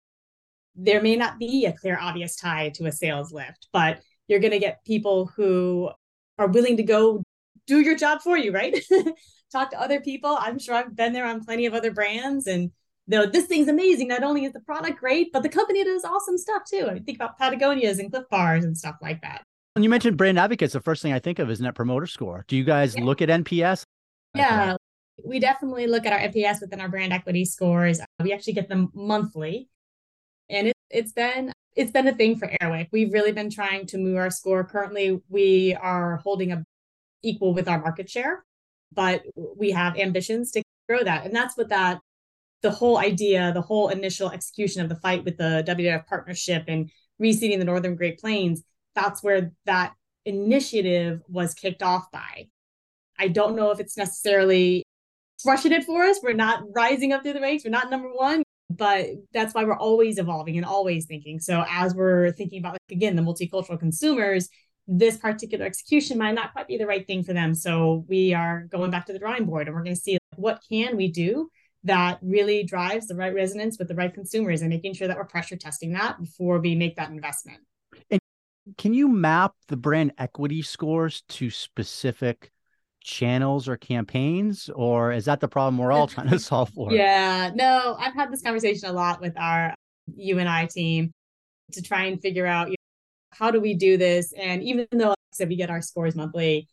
there 0.74 1.02
may 1.02 1.16
not 1.16 1.38
be 1.38 1.66
a 1.66 1.72
clear, 1.72 1.98
obvious 2.00 2.36
tie 2.36 2.70
to 2.70 2.86
a 2.86 2.92
sales 2.92 3.32
lift, 3.32 3.68
but 3.72 4.00
you're 4.28 4.40
going 4.40 4.52
to 4.52 4.58
get 4.58 4.84
people 4.84 5.30
who 5.36 5.90
are 6.38 6.46
willing 6.46 6.76
to 6.76 6.82
go 6.82 7.22
do 7.66 7.80
your 7.80 7.96
job 7.96 8.22
for 8.22 8.36
you, 8.36 8.52
right? 8.52 8.82
Talk 9.52 9.70
to 9.70 9.80
other 9.80 10.00
people. 10.00 10.36
I'm 10.38 10.58
sure 10.58 10.74
I've 10.74 10.96
been 10.96 11.12
there 11.12 11.26
on 11.26 11.44
plenty 11.44 11.66
of 11.66 11.74
other 11.74 11.90
brands 11.90 12.46
and 12.46 12.70
know, 13.10 13.26
this 13.26 13.46
thing's 13.46 13.68
amazing. 13.68 14.08
Not 14.08 14.22
only 14.22 14.44
is 14.44 14.52
the 14.52 14.60
product 14.60 14.98
great, 14.98 15.32
but 15.32 15.42
the 15.42 15.48
company 15.48 15.84
does 15.84 16.04
awesome 16.04 16.38
stuff 16.38 16.62
too. 16.68 16.86
I 16.88 16.94
mean, 16.94 17.04
think 17.04 17.18
about 17.18 17.38
Patagonias 17.38 17.98
and 17.98 18.10
Clif 18.10 18.24
Bars 18.30 18.64
and 18.64 18.76
stuff 18.76 18.96
like 19.02 19.20
that. 19.22 19.42
When 19.74 19.82
you 19.82 19.90
mentioned 19.90 20.16
brand 20.16 20.38
advocates, 20.38 20.72
the 20.72 20.80
first 20.80 21.02
thing 21.02 21.12
I 21.12 21.18
think 21.18 21.38
of 21.38 21.50
is 21.50 21.60
Net 21.60 21.74
Promoter 21.74 22.06
Score. 22.06 22.44
Do 22.48 22.56
you 22.56 22.64
guys 22.64 22.96
yeah. 22.96 23.04
look 23.04 23.22
at 23.22 23.28
NPS? 23.28 23.84
Yeah, 24.34 24.76
we 25.24 25.38
definitely 25.38 25.86
look 25.86 26.06
at 26.06 26.12
our 26.12 26.18
NPS 26.18 26.60
within 26.60 26.80
our 26.80 26.88
brand 26.88 27.12
equity 27.12 27.44
scores. 27.44 28.00
Uh, 28.00 28.04
we 28.22 28.32
actually 28.32 28.54
get 28.54 28.68
them 28.68 28.90
monthly, 28.94 29.68
and 30.48 30.68
it, 30.68 30.76
it's 30.88 31.12
been 31.12 31.52
it's 31.76 31.92
been 31.92 32.08
a 32.08 32.14
thing 32.14 32.36
for 32.36 32.50
Air 32.60 32.70
Wick. 32.70 32.88
We've 32.92 33.12
really 33.12 33.32
been 33.32 33.50
trying 33.50 33.86
to 33.86 33.98
move 33.98 34.16
our 34.16 34.30
score. 34.30 34.64
Currently, 34.64 35.20
we 35.28 35.76
are 35.80 36.16
holding 36.18 36.52
a 36.52 36.64
equal 37.22 37.54
with 37.54 37.68
our 37.68 37.80
market 37.80 38.08
share, 38.08 38.44
but 38.92 39.22
we 39.36 39.70
have 39.70 39.96
ambitions 39.96 40.50
to 40.52 40.62
grow 40.88 41.02
that, 41.04 41.26
and 41.26 41.34
that's 41.34 41.56
what 41.56 41.68
that 41.68 42.00
the 42.62 42.70
whole 42.70 42.98
idea, 42.98 43.52
the 43.52 43.62
whole 43.62 43.88
initial 43.88 44.30
execution 44.30 44.82
of 44.82 44.88
the 44.88 44.96
fight 44.96 45.24
with 45.24 45.36
the 45.36 45.64
WWF 45.66 46.06
partnership 46.06 46.64
and 46.68 46.90
reseeding 47.20 47.58
the 47.58 47.64
Northern 47.64 47.96
Great 47.96 48.18
Plains, 48.18 48.62
that's 48.94 49.22
where 49.22 49.52
that 49.66 49.94
initiative 50.24 51.22
was 51.28 51.54
kicked 51.54 51.82
off 51.82 52.10
by. 52.10 52.48
I 53.18 53.28
don't 53.28 53.56
know 53.56 53.70
if 53.70 53.80
it's 53.80 53.96
necessarily 53.96 54.82
crushing 55.42 55.72
it 55.72 55.84
for 55.84 56.02
us. 56.02 56.20
We're 56.22 56.32
not 56.32 56.62
rising 56.74 57.12
up 57.12 57.22
through 57.22 57.34
the 57.34 57.40
ranks. 57.40 57.64
We're 57.64 57.70
not 57.70 57.90
number 57.90 58.08
one, 58.12 58.42
but 58.70 59.06
that's 59.32 59.54
why 59.54 59.64
we're 59.64 59.76
always 59.76 60.18
evolving 60.18 60.56
and 60.56 60.66
always 60.66 61.06
thinking. 61.06 61.40
So 61.40 61.64
as 61.68 61.94
we're 61.94 62.32
thinking 62.32 62.60
about, 62.60 62.72
like, 62.72 62.80
again, 62.90 63.16
the 63.16 63.22
multicultural 63.22 63.78
consumers, 63.78 64.48
this 64.86 65.16
particular 65.16 65.64
execution 65.64 66.18
might 66.18 66.34
not 66.34 66.52
quite 66.52 66.66
be 66.66 66.76
the 66.76 66.86
right 66.86 67.06
thing 67.06 67.22
for 67.22 67.32
them. 67.32 67.54
So 67.54 68.04
we 68.08 68.34
are 68.34 68.66
going 68.70 68.90
back 68.90 69.06
to 69.06 69.12
the 69.12 69.18
drawing 69.18 69.44
board 69.44 69.66
and 69.66 69.76
we're 69.76 69.84
going 69.84 69.94
to 69.94 70.00
see 70.00 70.18
what 70.36 70.62
can 70.68 70.96
we 70.96 71.08
do 71.08 71.50
that 71.84 72.18
really 72.22 72.62
drives 72.62 73.06
the 73.06 73.14
right 73.14 73.34
resonance 73.34 73.78
with 73.78 73.88
the 73.88 73.94
right 73.94 74.12
consumers 74.12 74.60
and 74.60 74.70
making 74.70 74.94
sure 74.94 75.08
that 75.08 75.16
we're 75.16 75.24
pressure 75.24 75.56
testing 75.56 75.92
that 75.92 76.18
before 76.20 76.58
we 76.58 76.74
make 76.74 76.96
that 76.96 77.10
investment. 77.10 77.58
And 78.10 78.20
can 78.76 78.94
you 78.94 79.08
map 79.08 79.54
the 79.68 79.76
brand 79.76 80.12
equity 80.18 80.62
scores 80.62 81.22
to 81.28 81.50
specific 81.50 82.50
channels 83.02 83.66
or 83.66 83.78
campaigns 83.78 84.68
or 84.74 85.10
is 85.10 85.24
that 85.24 85.40
the 85.40 85.48
problem 85.48 85.78
we're 85.78 85.90
all 85.90 86.06
trying 86.06 86.28
to 86.28 86.38
solve 86.38 86.68
for 86.68 86.92
yeah 86.92 87.50
no 87.54 87.96
i've 87.98 88.12
had 88.12 88.30
this 88.30 88.42
conversation 88.42 88.90
a 88.90 88.92
lot 88.92 89.22
with 89.22 89.32
our 89.38 89.74
you 90.14 90.38
and 90.38 90.46
i 90.46 90.66
team 90.66 91.10
to 91.72 91.80
try 91.80 92.04
and 92.04 92.20
figure 92.20 92.44
out 92.44 92.68
you 92.68 92.72
know, 92.72 93.38
how 93.38 93.50
do 93.50 93.58
we 93.58 93.72
do 93.72 93.96
this 93.96 94.34
and 94.34 94.62
even 94.62 94.86
though 94.92 95.08
like 95.08 95.16
I 95.18 95.32
said 95.32 95.48
we 95.48 95.56
get 95.56 95.70
our 95.70 95.80
scores 95.80 96.14
monthly 96.14 96.68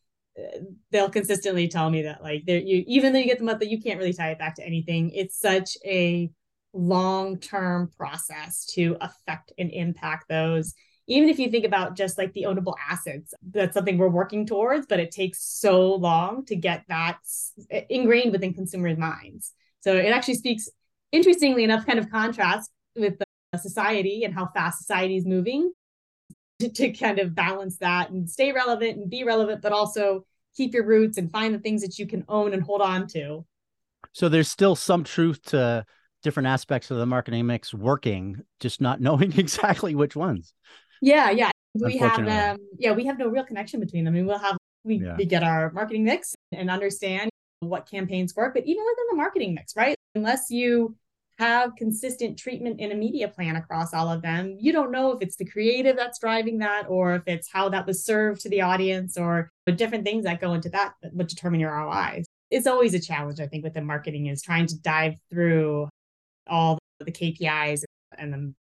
they'll 0.92 1.10
consistently 1.10 1.68
tell 1.68 1.90
me 1.90 2.04
that 2.04 2.22
like 2.22 2.46
there 2.46 2.60
you 2.60 2.84
even 2.88 3.12
though 3.12 3.20
you 3.20 3.26
get 3.26 3.40
the 3.40 3.44
monthly 3.44 3.68
you 3.68 3.82
can't 3.82 3.98
really 3.98 4.14
tie 4.14 4.32
it 4.32 4.40
back 4.40 4.56
to 4.56 4.66
anything. 4.66 5.12
It's 5.12 5.40
such 5.40 5.78
a 5.86 6.30
long 6.74 7.40
term 7.40 7.90
process 7.98 8.66
to 8.66 8.98
affect 9.02 9.52
and 9.58 9.72
impact 9.72 10.30
those. 10.30 10.74
Even 11.08 11.30
if 11.30 11.40
you 11.40 11.50
think 11.50 11.66
about 11.66 11.96
just 11.96 12.18
like 12.18 12.34
the 12.34 12.44
ownable 12.44 12.74
assets, 12.90 13.34
that's 13.52 13.74
something 13.74 13.98
we're 13.98 14.10
working 14.10 14.46
towards, 14.46 14.86
but 14.88 15.00
it 15.00 15.10
takes 15.10 15.42
so 15.42 15.96
long 15.96 16.46
to 16.46 16.56
get 16.56 16.84
that 16.90 17.18
ingrained 17.90 18.34
within 18.34 18.54
consumers' 18.54 18.98
minds. 18.98 19.54
So 19.80 19.96
it 19.96 20.10
actually 20.10 20.36
speaks, 20.36 20.68
interestingly 21.14 21.64
enough, 21.64 21.86
kind 21.86 21.98
of 21.98 22.12
contrast 22.12 22.70
with 22.96 23.18
the 23.18 23.58
society 23.58 24.26
and 24.26 24.34
how 24.34 24.50
fast 24.54 24.80
society 24.80 25.16
is 25.16 25.26
moving 25.26 25.72
to, 26.60 26.70
to 26.70 26.92
kind 26.92 27.20
of 27.20 27.36
balance 27.36 27.78
that 27.78 28.10
and 28.10 28.30
stay 28.30 28.52
relevant 28.52 28.98
and 28.98 29.10
be 29.10 29.24
relevant, 29.24 29.62
but 29.62 29.72
also 29.72 30.26
keep 30.56 30.74
your 30.74 30.86
roots 30.86 31.18
and 31.18 31.32
find 31.32 31.54
the 31.54 31.60
things 31.60 31.82
that 31.82 32.00
you 32.00 32.08
can 32.08 32.24
own 32.28 32.54
and 32.54 32.64
hold 32.64 32.82
on 32.82 33.08
to. 33.08 33.46
So 34.12 34.30
there's 34.30 34.50
still 34.50 34.76
some 34.76 35.04
truth 35.04 35.42
to 35.48 35.86
different 36.24 36.48
aspects 36.48 36.90
of 36.90 36.98
the 36.98 37.06
marketing 37.06 37.46
mix 37.46 37.74
working, 37.74 38.42
just 38.60 38.82
not 38.82 39.00
knowing 39.02 39.38
exactly 39.38 39.96
which 39.96 40.16
ones. 40.16 40.54
Yeah, 41.02 41.30
yeah. 41.30 41.52
We 41.76 41.98
have 41.98 42.18
um 42.20 42.58
yeah, 42.80 42.94
we 42.94 43.06
have 43.06 43.20
no 43.20 43.28
real 43.28 43.44
connection 43.44 43.80
between 43.80 44.04
them. 44.04 44.16
I 44.16 44.18
mean, 44.18 44.26
we'll 44.26 44.40
have 44.40 44.58
we, 44.84 44.96
yeah. 44.96 45.16
we 45.16 45.26
get 45.26 45.44
our 45.44 45.72
marketing 45.72 46.06
mix 46.06 46.34
and 46.52 46.72
understand 46.72 47.30
what 47.60 47.90
campaigns 47.90 48.36
work, 48.36 48.56
but 48.56 48.64
even 48.66 48.84
within 48.84 49.06
the 49.12 49.16
marketing 49.18 49.54
mix, 49.54 49.76
right? 49.76 49.96
Unless 50.16 50.50
you 50.50 50.96
have 51.38 51.76
consistent 51.76 52.38
treatment 52.38 52.80
in 52.80 52.92
a 52.92 52.96
media 52.96 53.28
plan 53.28 53.56
across 53.56 53.94
all 53.94 54.10
of 54.10 54.22
them, 54.22 54.58
you 54.60 54.72
don't 54.72 54.92
know 54.92 55.12
if 55.12 55.22
it's 55.22 55.36
the 55.36 55.46
creative 55.46 55.96
that's 55.96 56.20
driving 56.20 56.58
that 56.60 56.86
or 56.90 57.16
if 57.16 57.24
it's 57.28 57.52
how 57.52 57.70
that 57.70 57.86
was 57.86 58.04
served 58.04 58.42
to 58.42 58.50
the 58.50 58.62
audience 58.62 59.18
or 59.18 59.52
the 59.66 59.72
different 59.72 60.04
things 60.04 60.24
that 60.24 60.42
go 60.42 60.54
into 60.54 60.70
that 60.70 60.94
that 61.02 61.14
would 61.14 61.28
determine 61.28 61.60
your 61.60 61.72
ROI. 61.72 62.24
It's 62.50 62.66
always 62.66 62.94
a 62.94 63.00
challenge, 63.00 63.40
I 63.40 63.48
think, 63.48 63.64
within 63.64 63.86
marketing 63.86 64.28
is 64.28 64.42
trying 64.42 64.66
to 64.68 64.80
dive 64.80 65.16
through 65.30 65.90
all 66.48 66.80
the 67.00 67.12
KPIs 67.12 67.84
and 68.18 68.34
the 68.34 68.54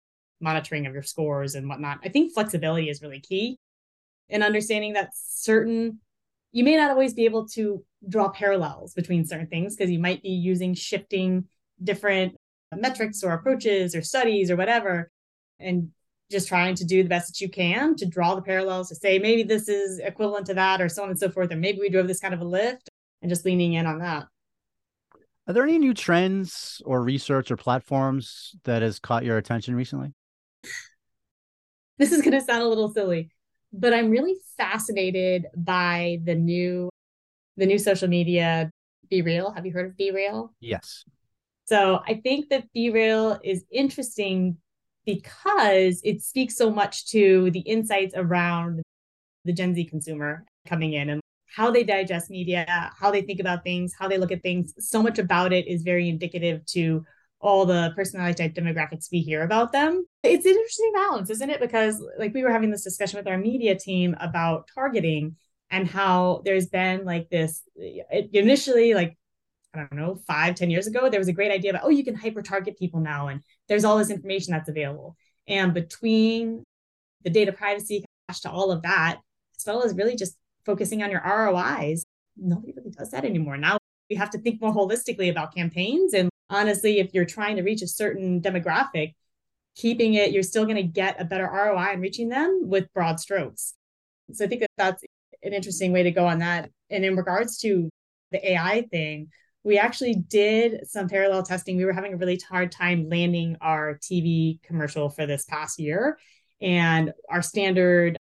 monitoring 0.41 0.87
of 0.87 0.95
your 0.95 1.03
scores 1.03 1.55
and 1.55 1.69
whatnot. 1.69 2.01
I 2.03 2.09
think 2.09 2.33
flexibility 2.33 2.89
is 2.89 3.03
really 3.03 3.21
key 3.21 3.57
in 4.29 4.43
understanding 4.43 4.95
that 4.95 5.11
certain, 5.15 6.01
you 6.51 6.65
may 6.65 6.77
not 6.77 6.91
always 6.91 7.15
be 7.15 7.25
able 7.25 7.47
to 7.49 7.85
draw 8.09 8.31
parallels 8.31 8.95
between 8.95 9.25
certain 9.25 9.47
things 9.47 9.77
because 9.77 9.91
you 9.91 9.99
might 9.99 10.23
be 10.23 10.31
using 10.31 10.75
shifting 10.75 11.45
different 11.83 12.37
metrics 12.77 13.23
or 13.23 13.33
approaches 13.33 13.95
or 13.95 14.03
studies 14.03 14.51
or 14.51 14.57
whatever. 14.57 15.11
And 15.59 15.91
just 16.31 16.49
trying 16.49 16.75
to 16.77 16.85
do 16.85 17.03
the 17.03 17.09
best 17.09 17.29
that 17.29 17.41
you 17.41 17.49
can 17.49 17.95
to 17.97 18.07
draw 18.07 18.35
the 18.35 18.43
parallels 18.43 18.89
to 18.89 18.95
say 18.95 19.19
maybe 19.19 19.43
this 19.43 19.69
is 19.69 19.99
equivalent 19.99 20.47
to 20.47 20.55
that 20.55 20.81
or 20.81 20.89
so 20.89 21.03
on 21.03 21.11
and 21.11 21.19
so 21.19 21.31
forth 21.31 21.53
or 21.53 21.57
maybe 21.57 21.79
we 21.79 21.91
drove 21.91 22.09
this 22.09 22.19
kind 22.19 22.33
of 22.33 22.41
a 22.41 22.45
lift 22.45 22.89
and 23.21 23.29
just 23.29 23.45
leaning 23.45 23.75
in 23.75 23.87
on 23.87 23.99
that 23.99 24.25
are 25.47 25.53
there 25.53 25.63
any 25.63 25.79
new 25.79 25.93
trends 25.93 26.81
or 26.87 27.03
research 27.03 27.51
or 27.51 27.57
platforms 27.57 28.57
that 28.65 28.81
has 28.81 28.99
caught 28.99 29.23
your 29.23 29.37
attention 29.37 29.77
recently 29.77 30.15
this 31.99 32.11
is 32.11 32.23
going 32.23 32.33
to 32.33 32.41
sound 32.41 32.63
a 32.63 32.69
little 32.69 32.93
silly, 32.93 33.31
but 33.73 33.95
I'm 33.95 34.11
really 34.11 34.35
fascinated 34.57 35.47
by 35.57 36.19
the 36.25 36.35
new 36.35 36.91
the 37.57 37.67
new 37.67 37.79
social 37.79 38.09
media 38.09 38.71
BeReal. 39.13 39.55
Have 39.55 39.65
you 39.65 39.73
heard 39.73 39.87
of 39.87 39.97
BeReal? 39.97 40.51
Yes. 40.61 41.05
So 41.67 42.01
I 42.07 42.15
think 42.15 42.51
that 42.51 42.67
BeReal 42.77 43.39
is 43.43 43.65
interesting 43.71 44.59
because 45.07 46.01
it 46.05 46.23
speaks 46.23 46.57
so 46.57 46.71
much 46.71 47.09
to 47.11 47.51
the 47.51 47.61
insights 47.61 48.15
around 48.17 48.83
the 49.45 49.53
Gen 49.53 49.75
Z 49.75 49.85
consumer 49.87 50.45
coming 50.67 50.95
in 50.95 51.11
and 51.11 51.21
how 51.55 51.71
they 51.71 51.85
digest 51.85 52.31
media, 52.31 52.93
how 52.99 53.11
they 53.11 53.23
think 53.23 53.41
about 53.41 53.63
things, 53.63 53.95
how 53.99 54.09
they 54.09 54.19
look 54.19 54.33
at 54.33 54.43
things. 54.43 54.75
So 54.79 55.03
much 55.03 55.19
about 55.19 55.53
it 55.53 55.69
is 55.69 55.83
very 55.83 56.09
indicative 56.09 56.65
to 56.67 57.05
all 57.41 57.67
the 57.67 57.93
personality 57.95 58.35
type 58.43 58.55
demographics 58.55 59.09
we 59.13 59.21
hear 59.21 59.43
about 59.43 59.71
them. 59.71 60.05
It's 60.23 60.47
an 60.47 60.53
interesting 60.53 60.93
balance, 60.95 61.31
isn't 61.31 61.51
it? 61.51 61.61
Because 61.61 62.03
like 62.19 62.33
we 62.33 62.43
were 62.43 62.51
having 62.51 62.71
this 62.71 62.85
discussion 62.85 63.19
with 63.19 63.29
our 63.29 63.39
media 63.39 63.75
team 63.79 64.17
about 64.19 64.69
targeting 64.75 65.37
and 65.71 65.87
how 65.87 66.43
there's 66.45 66.67
been 66.67 67.05
like 67.05 67.29
this 67.31 67.63
initially 68.33 68.95
like 68.95 69.17
I 69.75 69.81
don't 69.81 69.95
know, 69.95 70.17
five, 70.27 70.55
ten 70.55 70.71
years 70.71 70.87
ago, 70.87 71.09
there 71.09 71.21
was 71.21 71.29
a 71.29 71.33
great 71.33 71.51
idea 71.51 71.71
about, 71.71 71.83
oh, 71.85 71.91
you 71.91 72.05
can 72.05 72.15
hyper 72.15 72.43
target 72.43 72.79
people 72.79 73.01
now. 73.01 73.29
And 73.29 73.43
there's 73.69 73.85
all 73.85 73.99
this 73.99 74.11
information 74.11 74.53
that's 74.53 74.69
available. 74.69 75.17
And 75.49 75.75
between 75.75 76.65
the 77.23 77.31
data 77.31 77.53
privacy 77.53 78.05
to 78.43 78.51
all 78.51 78.71
of 78.71 78.83
that, 78.83 79.21
as 79.59 79.67
well 79.67 79.83
as 79.83 79.95
really 79.95 80.17
just 80.17 80.37
focusing 80.65 81.03
on 81.03 81.11
your 81.11 81.23
ROIs, 81.25 82.05
nobody 82.37 82.73
really 82.77 82.91
does 82.91 83.11
that 83.11 83.25
anymore. 83.25 83.57
Now 83.57 83.79
we 84.09 84.17
have 84.17 84.31
to 84.31 84.39
think 84.39 84.61
more 84.61 84.75
holistically 84.75 85.31
about 85.31 85.55
campaigns 85.55 86.15
and 86.15 86.31
honestly, 86.51 87.01
if 87.01 87.13
you're 87.15 87.25
trying 87.25 87.57
to 87.57 87.63
reach 87.63 87.83
a 87.83 87.89
certain 87.89 88.41
demographic, 88.41 89.15
keeping 89.75 90.15
it, 90.15 90.33
you're 90.33 90.43
still 90.43 90.65
going 90.65 90.77
to 90.77 90.83
get 90.83 91.21
a 91.21 91.25
better 91.25 91.51
ROI 91.51 91.95
in 91.95 92.01
reaching 92.01 92.29
them 92.29 92.63
with 92.65 92.93
broad 92.95 93.21
strokes. 93.21 93.75
So 94.33 94.45
I 94.45 94.49
think 94.49 94.61
that 94.63 94.71
that's 94.77 95.03
an 95.43 95.53
interesting 95.53 95.93
way 95.93 96.05
to 96.05 96.11
go 96.11 96.27
on 96.27 96.39
that. 96.39 96.71
And 96.91 97.05
in 97.05 97.17
regards 97.17 97.59
to 97.59 97.91
the 98.31 98.53
AI 98.53 98.83
thing, 98.91 99.29
we 99.65 99.79
actually 99.79 100.15
did 100.15 100.87
some 100.87 101.09
parallel 101.09 101.43
testing. 101.43 101.77
We 101.77 101.87
were 101.87 101.93
having 101.93 102.13
a 102.13 102.17
really 102.17 102.39
hard 102.49 102.71
time 102.71 103.09
landing 103.09 103.57
our 103.63 103.95
TV 103.95 104.63
commercial 104.63 105.09
for 105.09 105.27
this 105.27 105.47
past 105.47 105.81
year. 105.81 106.19
And 106.61 107.13
our 107.31 107.43
standard 107.43 108.19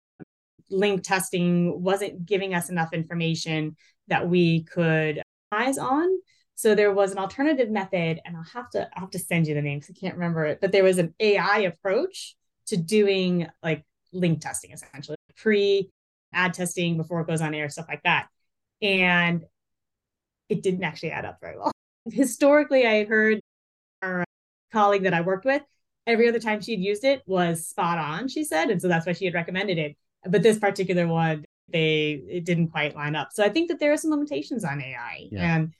link 0.70 1.02
testing 1.02 1.82
wasn't 1.82 2.26
giving 2.26 2.54
us 2.54 2.68
enough 2.68 2.92
information 2.92 3.76
that 4.08 4.28
we 4.28 4.64
could 4.64 5.22
eyes 5.50 5.78
on. 5.78 6.08
So 6.54 6.74
there 6.74 6.92
was 6.92 7.10
an 7.10 7.18
alternative 7.18 7.70
method, 7.70 8.20
and 8.24 8.36
I'll 8.36 8.44
have 8.52 8.68
to 8.70 8.88
I'll 8.94 9.02
have 9.02 9.10
to 9.12 9.18
send 9.18 9.46
you 9.46 9.54
the 9.54 9.62
name 9.62 9.80
because 9.80 9.96
I 9.96 9.98
can't 9.98 10.14
remember 10.14 10.44
it, 10.44 10.60
but 10.60 10.72
there 10.72 10.84
was 10.84 10.98
an 10.98 11.14
AI 11.18 11.60
approach 11.60 12.36
to 12.66 12.76
doing 12.76 13.46
like 13.62 13.84
link 14.12 14.42
testing, 14.42 14.72
essentially 14.72 15.16
pre 15.38 15.90
ad 16.34 16.52
testing 16.52 16.98
before 16.98 17.22
it 17.22 17.26
goes 17.26 17.40
on 17.40 17.54
air, 17.54 17.70
stuff 17.70 17.86
like 17.88 18.02
that. 18.02 18.28
And 18.82 19.44
it 20.50 20.62
didn't 20.62 20.84
actually 20.84 21.10
add 21.12 21.24
up 21.24 21.38
very 21.40 21.56
well. 21.56 21.72
Historically, 22.10 22.86
I 22.86 23.04
heard 23.04 23.40
our 24.02 24.24
colleague 24.72 25.04
that 25.04 25.14
I 25.14 25.20
worked 25.20 25.44
with, 25.44 25.62
every 26.06 26.28
other 26.28 26.40
time 26.40 26.60
she'd 26.60 26.80
used 26.80 27.04
it 27.04 27.22
was 27.26 27.66
spot 27.66 27.98
on, 27.98 28.28
she 28.28 28.44
said. 28.44 28.70
And 28.70 28.80
so 28.80 28.88
that's 28.88 29.06
why 29.06 29.12
she 29.12 29.24
had 29.24 29.34
recommended 29.34 29.78
it. 29.78 29.96
But 30.26 30.42
this 30.42 30.58
particular 30.58 31.06
one, 31.06 31.44
they 31.68 32.22
it 32.28 32.44
didn't 32.44 32.68
quite 32.68 32.96
line 32.96 33.14
up. 33.14 33.28
So 33.32 33.44
I 33.44 33.48
think 33.48 33.68
that 33.68 33.78
there 33.78 33.92
are 33.92 33.96
some 33.96 34.10
limitations 34.10 34.64
on 34.64 34.80
AI. 34.82 35.28
Yeah. 35.30 35.56
And 35.56 35.72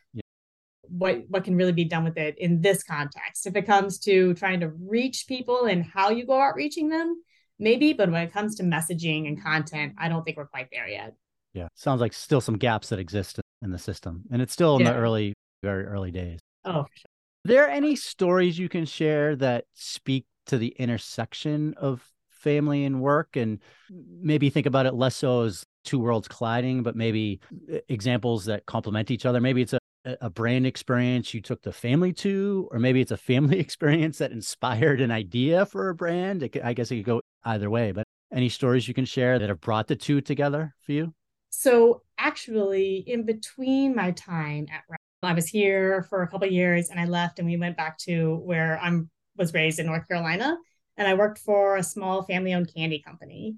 what 0.91 1.23
what 1.29 1.45
can 1.45 1.57
really 1.57 1.73
be 1.73 1.85
done 1.85 2.05
with 2.05 2.19
it 2.19 2.37
in 2.39 2.61
this 2.61 2.83
context 2.83 3.47
if 3.47 3.55
it 3.55 3.65
comes 3.65 3.99
to 3.99 4.35
trying 4.35 4.61
to 4.61 4.69
reach 4.69 5.27
people 5.29 5.67
and 5.67 5.85
how 5.85 6.11
you 6.11 6.27
go 6.27 6.41
out 6.41 6.57
reaching 6.57 6.89
them 6.89 7.23
maybe 7.61 7.93
but 7.93 8.11
when 8.11 8.23
it 8.23 8.33
comes 8.33 8.57
to 8.57 8.65
messaging 8.65 9.29
and 9.29 9.41
content 9.41 9.95
i 9.99 10.09
don't 10.09 10.25
think 10.25 10.37
we're 10.37 10.47
quite 10.47 10.69
there 10.73 10.89
yet 10.89 11.15
yeah 11.53 11.69
sounds 11.77 12.01
like 12.01 12.13
still 12.13 12.41
some 12.41 12.59
gaps 12.59 12.89
that 12.89 12.99
exist 12.99 13.41
in 13.63 13.71
the 13.71 13.79
system 13.79 14.25
and 14.31 14.43
it's 14.43 14.53
still 14.53 14.77
in 14.77 14.83
yeah. 14.83 14.93
the 14.93 14.99
early 14.99 15.35
very 15.63 15.85
early 15.85 16.11
days 16.11 16.41
oh 16.65 16.87
sure. 16.95 17.09
are 17.45 17.49
there 17.49 17.69
any 17.69 17.95
stories 17.97 18.59
you 18.59 18.69
can 18.69 18.85
share 18.85 19.37
that 19.37 19.65
speak 19.75 20.25
to 20.47 20.59
the 20.59 20.69
intersection 20.79 21.75
of 21.77 22.05
family 22.29 22.85
and 22.85 23.01
work 23.01 23.37
and 23.37 23.61
maybe 23.91 24.49
think 24.49 24.67
about 24.67 24.87
it 24.87 24.95
less 24.95 25.17
so 25.17 25.43
as 25.43 25.63
two 25.85 25.99
worlds 25.99 26.27
colliding 26.27 26.83
but 26.83 26.97
maybe 26.97 27.41
uh, 27.73 27.77
examples 27.89 28.47
that 28.47 28.65
complement 28.67 29.11
each 29.11 29.27
other 29.27 29.41
maybe 29.41 29.61
it's 29.61 29.75
a 29.75 29.79
a 30.05 30.31
brand 30.31 30.67
experience 30.67 31.35
you 31.35 31.41
took 31.41 31.63
the 31.63 31.73
family 31.73 32.13
to, 32.13 32.69
or 32.71 32.79
maybe 32.79 33.01
it's 33.01 33.11
a 33.11 33.17
family 33.31 33.59
experience 33.59 34.19
that 34.19 34.33
inspired 34.33 35.01
an 35.01 35.11
idea 35.11 35.67
for 35.67 35.89
a 35.89 35.95
brand. 35.95 36.41
Could, 36.53 36.63
I 36.63 36.73
guess 36.73 36.91
it 36.91 36.97
could 36.97 37.05
go 37.05 37.21
either 37.45 37.71
way, 37.71 37.93
but 37.93 38.05
any 38.33 38.49
stories 38.49 38.87
you 38.87 38.95
can 38.95 39.05
share 39.05 39.39
that 39.39 39.49
have 39.49 39.61
brought 39.61 39.89
the 39.89 39.97
two 39.97 40.21
together 40.21 40.75
for 40.81 40.93
you? 40.93 41.13
So, 41.51 42.03
actually, 42.19 43.05
in 43.07 43.25
between 43.25 43.95
my 43.95 44.13
time 44.13 44.67
at 44.73 44.85
I 45.23 45.35
was 45.35 45.47
here 45.47 46.07
for 46.09 46.23
a 46.23 46.29
couple 46.29 46.49
years 46.49 46.89
and 46.89 46.99
I 46.99 47.05
left 47.05 47.39
and 47.39 47.47
we 47.47 47.59
went 47.59 47.77
back 47.77 47.99
to 47.99 48.37
where 48.37 48.81
I 48.83 49.01
was 49.37 49.53
raised 49.53 49.79
in 49.79 49.85
North 49.85 50.09
Carolina. 50.09 50.57
And 50.97 51.07
I 51.07 51.13
worked 51.13 51.39
for 51.39 51.77
a 51.77 51.83
small 51.83 52.23
family 52.23 52.55
owned 52.55 52.73
candy 52.75 53.03
company, 53.07 53.57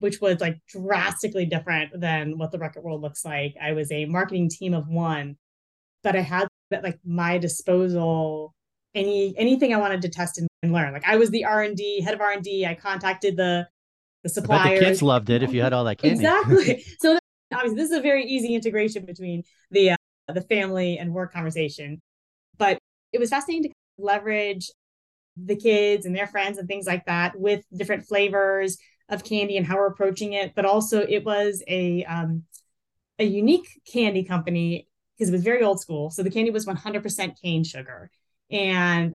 which 0.00 0.20
was 0.20 0.40
like 0.40 0.58
drastically 0.68 1.46
different 1.46 2.00
than 2.00 2.36
what 2.36 2.50
the 2.50 2.58
Reckitt 2.58 2.82
world 2.82 3.00
looks 3.00 3.24
like. 3.24 3.54
I 3.62 3.72
was 3.72 3.92
a 3.92 4.06
marketing 4.06 4.48
team 4.48 4.74
of 4.74 4.88
one 4.88 5.36
but 6.04 6.14
I 6.14 6.20
had 6.20 6.46
at 6.70 6.84
like 6.84 7.00
my 7.04 7.38
disposal 7.38 8.54
any 8.94 9.34
anything 9.36 9.74
I 9.74 9.78
wanted 9.78 10.02
to 10.02 10.08
test 10.08 10.38
and, 10.38 10.46
and 10.62 10.72
learn. 10.72 10.92
Like 10.92 11.04
I 11.04 11.16
was 11.16 11.30
the 11.30 11.44
R 11.44 11.62
and 11.62 11.76
D 11.76 12.00
head 12.00 12.14
of 12.14 12.20
R 12.20 12.30
and 12.30 12.44
D. 12.44 12.64
I 12.64 12.74
contacted 12.74 13.36
the 13.36 13.66
the 14.22 14.28
suppliers. 14.28 14.78
the 14.78 14.86
kids 14.86 15.02
loved 15.02 15.30
it 15.30 15.42
if 15.42 15.52
you 15.52 15.62
had 15.62 15.72
all 15.72 15.84
that 15.84 15.98
candy. 15.98 16.16
Exactly. 16.16 16.84
so 17.00 17.18
obviously, 17.52 17.76
this 17.76 17.90
is 17.90 17.98
a 17.98 18.02
very 18.02 18.24
easy 18.24 18.54
integration 18.54 19.04
between 19.04 19.42
the 19.70 19.92
uh, 19.92 19.96
the 20.32 20.42
family 20.42 20.98
and 20.98 21.12
work 21.12 21.32
conversation. 21.32 22.00
But 22.56 22.78
it 23.12 23.18
was 23.18 23.30
fascinating 23.30 23.70
to 23.70 23.74
leverage 23.98 24.70
the 25.36 25.56
kids 25.56 26.06
and 26.06 26.14
their 26.14 26.26
friends 26.26 26.58
and 26.58 26.68
things 26.68 26.86
like 26.86 27.06
that 27.06 27.38
with 27.38 27.64
different 27.76 28.06
flavors 28.06 28.78
of 29.08 29.24
candy 29.24 29.56
and 29.56 29.66
how 29.66 29.76
we're 29.76 29.86
approaching 29.86 30.32
it. 30.32 30.54
But 30.54 30.64
also, 30.64 31.00
it 31.00 31.24
was 31.24 31.62
a 31.68 32.04
um, 32.04 32.44
a 33.18 33.24
unique 33.24 33.68
candy 33.90 34.24
company 34.24 34.88
because 35.16 35.28
it 35.28 35.32
was 35.32 35.44
very 35.44 35.62
old 35.62 35.80
school. 35.80 36.10
So 36.10 36.22
the 36.22 36.30
candy 36.30 36.50
was 36.50 36.66
100% 36.66 37.40
cane 37.40 37.64
sugar, 37.64 38.10
and 38.50 39.12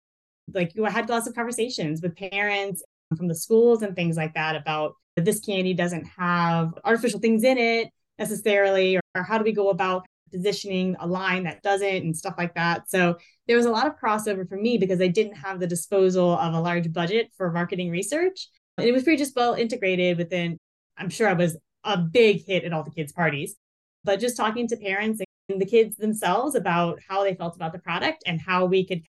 like 0.53 0.73
I 0.83 0.89
had 0.89 1.09
lots 1.09 1.27
of 1.27 1.35
conversations 1.35 2.01
with 2.01 2.15
parents 2.15 2.83
from 3.15 3.27
the 3.27 3.35
schools 3.35 3.81
and 3.81 3.95
things 3.95 4.17
like 4.17 4.33
that 4.33 4.55
about 4.55 4.93
this 5.15 5.39
candy 5.39 5.73
doesn't 5.73 6.05
have 6.17 6.73
artificial 6.83 7.19
things 7.19 7.43
in 7.43 7.57
it 7.57 7.89
necessarily, 8.17 8.97
or, 8.97 9.23
how 9.23 9.37
do 9.37 9.43
we 9.43 9.51
go 9.51 9.69
about 9.69 10.05
positioning 10.31 10.95
a 10.99 11.07
line 11.07 11.43
that 11.43 11.63
doesn't 11.63 11.87
and 11.87 12.15
stuff 12.15 12.35
like 12.37 12.53
that. 12.55 12.89
So 12.89 13.17
there 13.47 13.55
was 13.55 13.65
a 13.65 13.71
lot 13.71 13.87
of 13.87 13.97
crossover 13.97 14.47
for 14.47 14.57
me 14.57 14.77
because 14.77 14.99
I 15.01 15.07
didn't 15.07 15.35
have 15.35 15.59
the 15.59 15.67
disposal 15.67 16.37
of 16.37 16.53
a 16.53 16.59
large 16.59 16.91
budget 16.91 17.31
for 17.37 17.51
marketing 17.51 17.89
research. 17.89 18.49
And 18.77 18.87
it 18.87 18.91
was 18.91 19.03
pretty 19.03 19.17
just 19.17 19.35
well 19.35 19.53
integrated 19.53 20.17
within, 20.17 20.57
I'm 20.97 21.09
sure 21.09 21.29
I 21.29 21.33
was 21.33 21.57
a 21.83 21.97
big 21.97 22.45
hit 22.45 22.63
at 22.63 22.73
all 22.73 22.83
the 22.83 22.91
kids' 22.91 23.13
parties, 23.13 23.55
but 24.03 24.19
just 24.19 24.35
talking 24.35 24.67
to 24.67 24.77
parents 24.77 25.21
and 25.47 25.61
the 25.61 25.65
kids 25.65 25.95
themselves 25.95 26.55
about 26.55 26.99
how 27.07 27.23
they 27.23 27.35
felt 27.35 27.55
about 27.55 27.71
the 27.71 27.79
product 27.79 28.23
and 28.25 28.41
how 28.41 28.65
we 28.65 28.85
could 28.85 29.03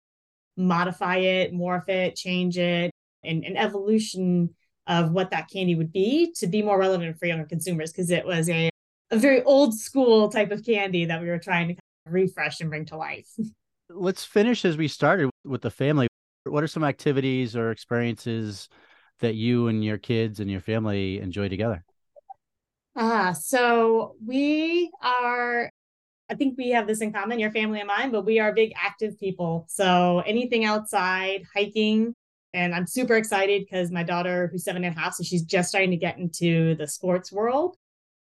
modify 0.58 1.18
it, 1.18 1.54
morph 1.54 1.88
it, 1.88 2.16
change 2.16 2.58
it, 2.58 2.92
and 3.24 3.44
an 3.44 3.56
evolution 3.56 4.50
of 4.88 5.12
what 5.12 5.32
that 5.32 5.50
candy 5.50 5.76
would 5.76 5.94
be 5.94 6.34
to 6.36 6.48
be 6.48 6.62
more 6.62 6.78
relevant 6.78 7.18
for 7.18 7.26
younger 7.26 7.46
consumers 7.46 7.92
because 7.92 8.12
it 8.12 8.26
was 8.26 8.50
a, 8.50 8.70
a 9.12 9.18
very 9.18 9.44
old 9.44 9.78
school 9.78 10.30
type 10.30 10.52
of 10.52 10.66
candy 10.66 11.06
that 11.06 11.22
we 11.22 11.28
were 11.28 11.40
trying 11.40 11.70
to 11.70 11.76
refresh 12.08 12.62
and 12.62 12.70
bring 12.70 12.86
to 12.86 12.98
life. 12.98 13.28
Let's 13.90 14.24
finish 14.24 14.66
as 14.66 14.78
we 14.78 14.88
started 14.88 15.30
with 15.46 15.62
the 15.62 15.70
family. 15.70 16.08
What 16.46 16.64
are 16.64 16.68
some 16.68 16.84
activities 16.84 17.56
or 17.56 17.72
experiences 17.72 18.70
that 19.20 19.36
you 19.36 19.68
and 19.68 19.84
your 19.84 19.98
kids 19.98 20.40
and 20.40 20.50
your 20.50 20.62
family 20.62 21.20
enjoy 21.20 21.48
together? 21.48 21.84
Ah, 22.96 23.30
uh, 23.30 23.34
so 23.34 24.16
we 24.26 24.92
are 25.02 25.70
I 26.30 26.36
think 26.36 26.58
we 26.58 26.70
have 26.70 26.88
this 26.88 27.02
in 27.02 27.12
common, 27.12 27.40
your 27.40 27.52
family 27.52 27.80
and 27.80 27.88
mine, 27.88 28.12
but 28.12 28.26
we 28.26 28.40
are 28.40 28.54
big 28.54 28.74
active 28.76 29.20
people. 29.20 29.66
So 29.70 30.24
anything 30.26 30.66
outside, 30.66 31.44
hiking, 31.54 32.14
and 32.54 32.74
I'm 32.74 32.88
super 32.88 33.16
excited 33.16 33.64
because 33.66 33.92
my 33.92 34.04
daughter, 34.04 34.48
who's 34.52 34.64
seven 34.64 34.84
and 34.84 34.96
a 34.96 35.00
half, 35.00 35.16
so 35.16 35.24
she's 35.24 35.44
just 35.44 35.70
starting 35.70 35.92
to 35.92 35.98
get 35.98 36.18
into 36.18 36.76
the 36.76 36.88
sports 36.88 37.32
world. 37.32 37.76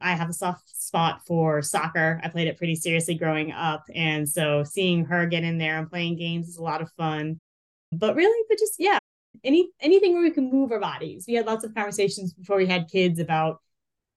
I 0.03 0.11
have 0.13 0.29
a 0.29 0.33
soft 0.33 0.69
spot 0.75 1.25
for 1.25 1.61
soccer. 1.61 2.19
I 2.23 2.27
played 2.27 2.47
it 2.47 2.57
pretty 2.57 2.75
seriously 2.75 3.15
growing 3.15 3.51
up. 3.51 3.85
And 3.95 4.27
so 4.27 4.63
seeing 4.63 5.05
her 5.05 5.25
get 5.25 5.43
in 5.43 5.57
there 5.57 5.79
and 5.79 5.89
playing 5.89 6.17
games 6.17 6.49
is 6.49 6.57
a 6.57 6.63
lot 6.63 6.81
of 6.81 6.91
fun. 6.91 7.39
But 7.91 8.15
really, 8.15 8.45
but 8.49 8.59
just 8.59 8.75
yeah, 8.79 8.99
any 9.43 9.69
anything 9.79 10.13
where 10.13 10.21
we 10.21 10.31
can 10.31 10.51
move 10.51 10.71
our 10.71 10.79
bodies. 10.79 11.25
We 11.27 11.35
had 11.35 11.45
lots 11.45 11.63
of 11.63 11.73
conversations 11.73 12.33
before 12.33 12.57
we 12.57 12.67
had 12.67 12.89
kids 12.89 13.19
about 13.19 13.61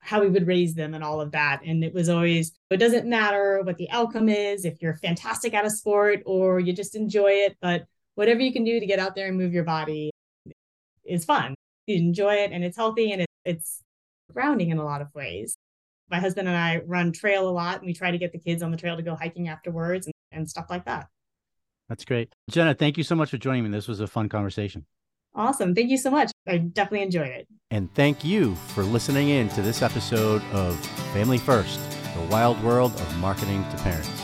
how 0.00 0.20
we 0.20 0.28
would 0.28 0.46
raise 0.46 0.74
them 0.74 0.94
and 0.94 1.02
all 1.02 1.20
of 1.20 1.32
that. 1.32 1.60
And 1.64 1.82
it 1.82 1.92
was 1.92 2.08
always, 2.08 2.52
it 2.70 2.76
doesn't 2.76 3.08
matter 3.08 3.60
what 3.64 3.76
the 3.76 3.90
outcome 3.90 4.28
is, 4.28 4.64
if 4.64 4.80
you're 4.80 4.96
fantastic 4.96 5.52
at 5.52 5.64
a 5.64 5.70
sport 5.70 6.22
or 6.26 6.60
you 6.60 6.72
just 6.72 6.94
enjoy 6.94 7.30
it, 7.30 7.56
but 7.60 7.86
whatever 8.14 8.40
you 8.40 8.52
can 8.52 8.62
do 8.62 8.78
to 8.78 8.86
get 8.86 9.00
out 9.00 9.16
there 9.16 9.26
and 9.26 9.36
move 9.36 9.52
your 9.52 9.64
body 9.64 10.10
is 11.04 11.24
fun. 11.24 11.54
You 11.86 11.96
enjoy 11.96 12.34
it 12.34 12.52
and 12.52 12.64
it's 12.64 12.76
healthy 12.76 13.12
and 13.12 13.22
it, 13.22 13.28
it's 13.44 13.82
grounding 14.32 14.70
in 14.70 14.78
a 14.78 14.84
lot 14.84 15.02
of 15.02 15.08
ways. 15.14 15.56
My 16.10 16.20
husband 16.20 16.48
and 16.48 16.56
I 16.56 16.82
run 16.86 17.12
trail 17.12 17.48
a 17.48 17.50
lot 17.50 17.78
and 17.78 17.86
we 17.86 17.92
try 17.94 18.10
to 18.10 18.18
get 18.18 18.32
the 18.32 18.38
kids 18.38 18.62
on 18.62 18.70
the 18.70 18.76
trail 18.76 18.96
to 18.96 19.02
go 19.02 19.14
hiking 19.14 19.48
afterwards 19.48 20.06
and, 20.06 20.14
and 20.32 20.48
stuff 20.48 20.66
like 20.70 20.84
that. 20.84 21.08
That's 21.88 22.04
great. 22.04 22.32
Jenna, 22.50 22.74
thank 22.74 22.98
you 22.98 23.04
so 23.04 23.14
much 23.14 23.30
for 23.30 23.38
joining 23.38 23.64
me. 23.64 23.70
This 23.70 23.88
was 23.88 24.00
a 24.00 24.06
fun 24.06 24.28
conversation. 24.28 24.86
Awesome. 25.34 25.74
Thank 25.74 25.90
you 25.90 25.98
so 25.98 26.10
much. 26.10 26.30
I 26.48 26.58
definitely 26.58 27.02
enjoyed 27.02 27.28
it. 27.28 27.46
And 27.70 27.94
thank 27.94 28.24
you 28.24 28.54
for 28.68 28.82
listening 28.82 29.28
in 29.28 29.48
to 29.50 29.62
this 29.62 29.82
episode 29.82 30.42
of 30.52 30.78
Family 31.12 31.38
First, 31.38 31.78
the 32.14 32.22
wild 32.30 32.60
world 32.62 32.92
of 32.92 33.18
marketing 33.18 33.64
to 33.70 33.76
parents. 33.78 34.15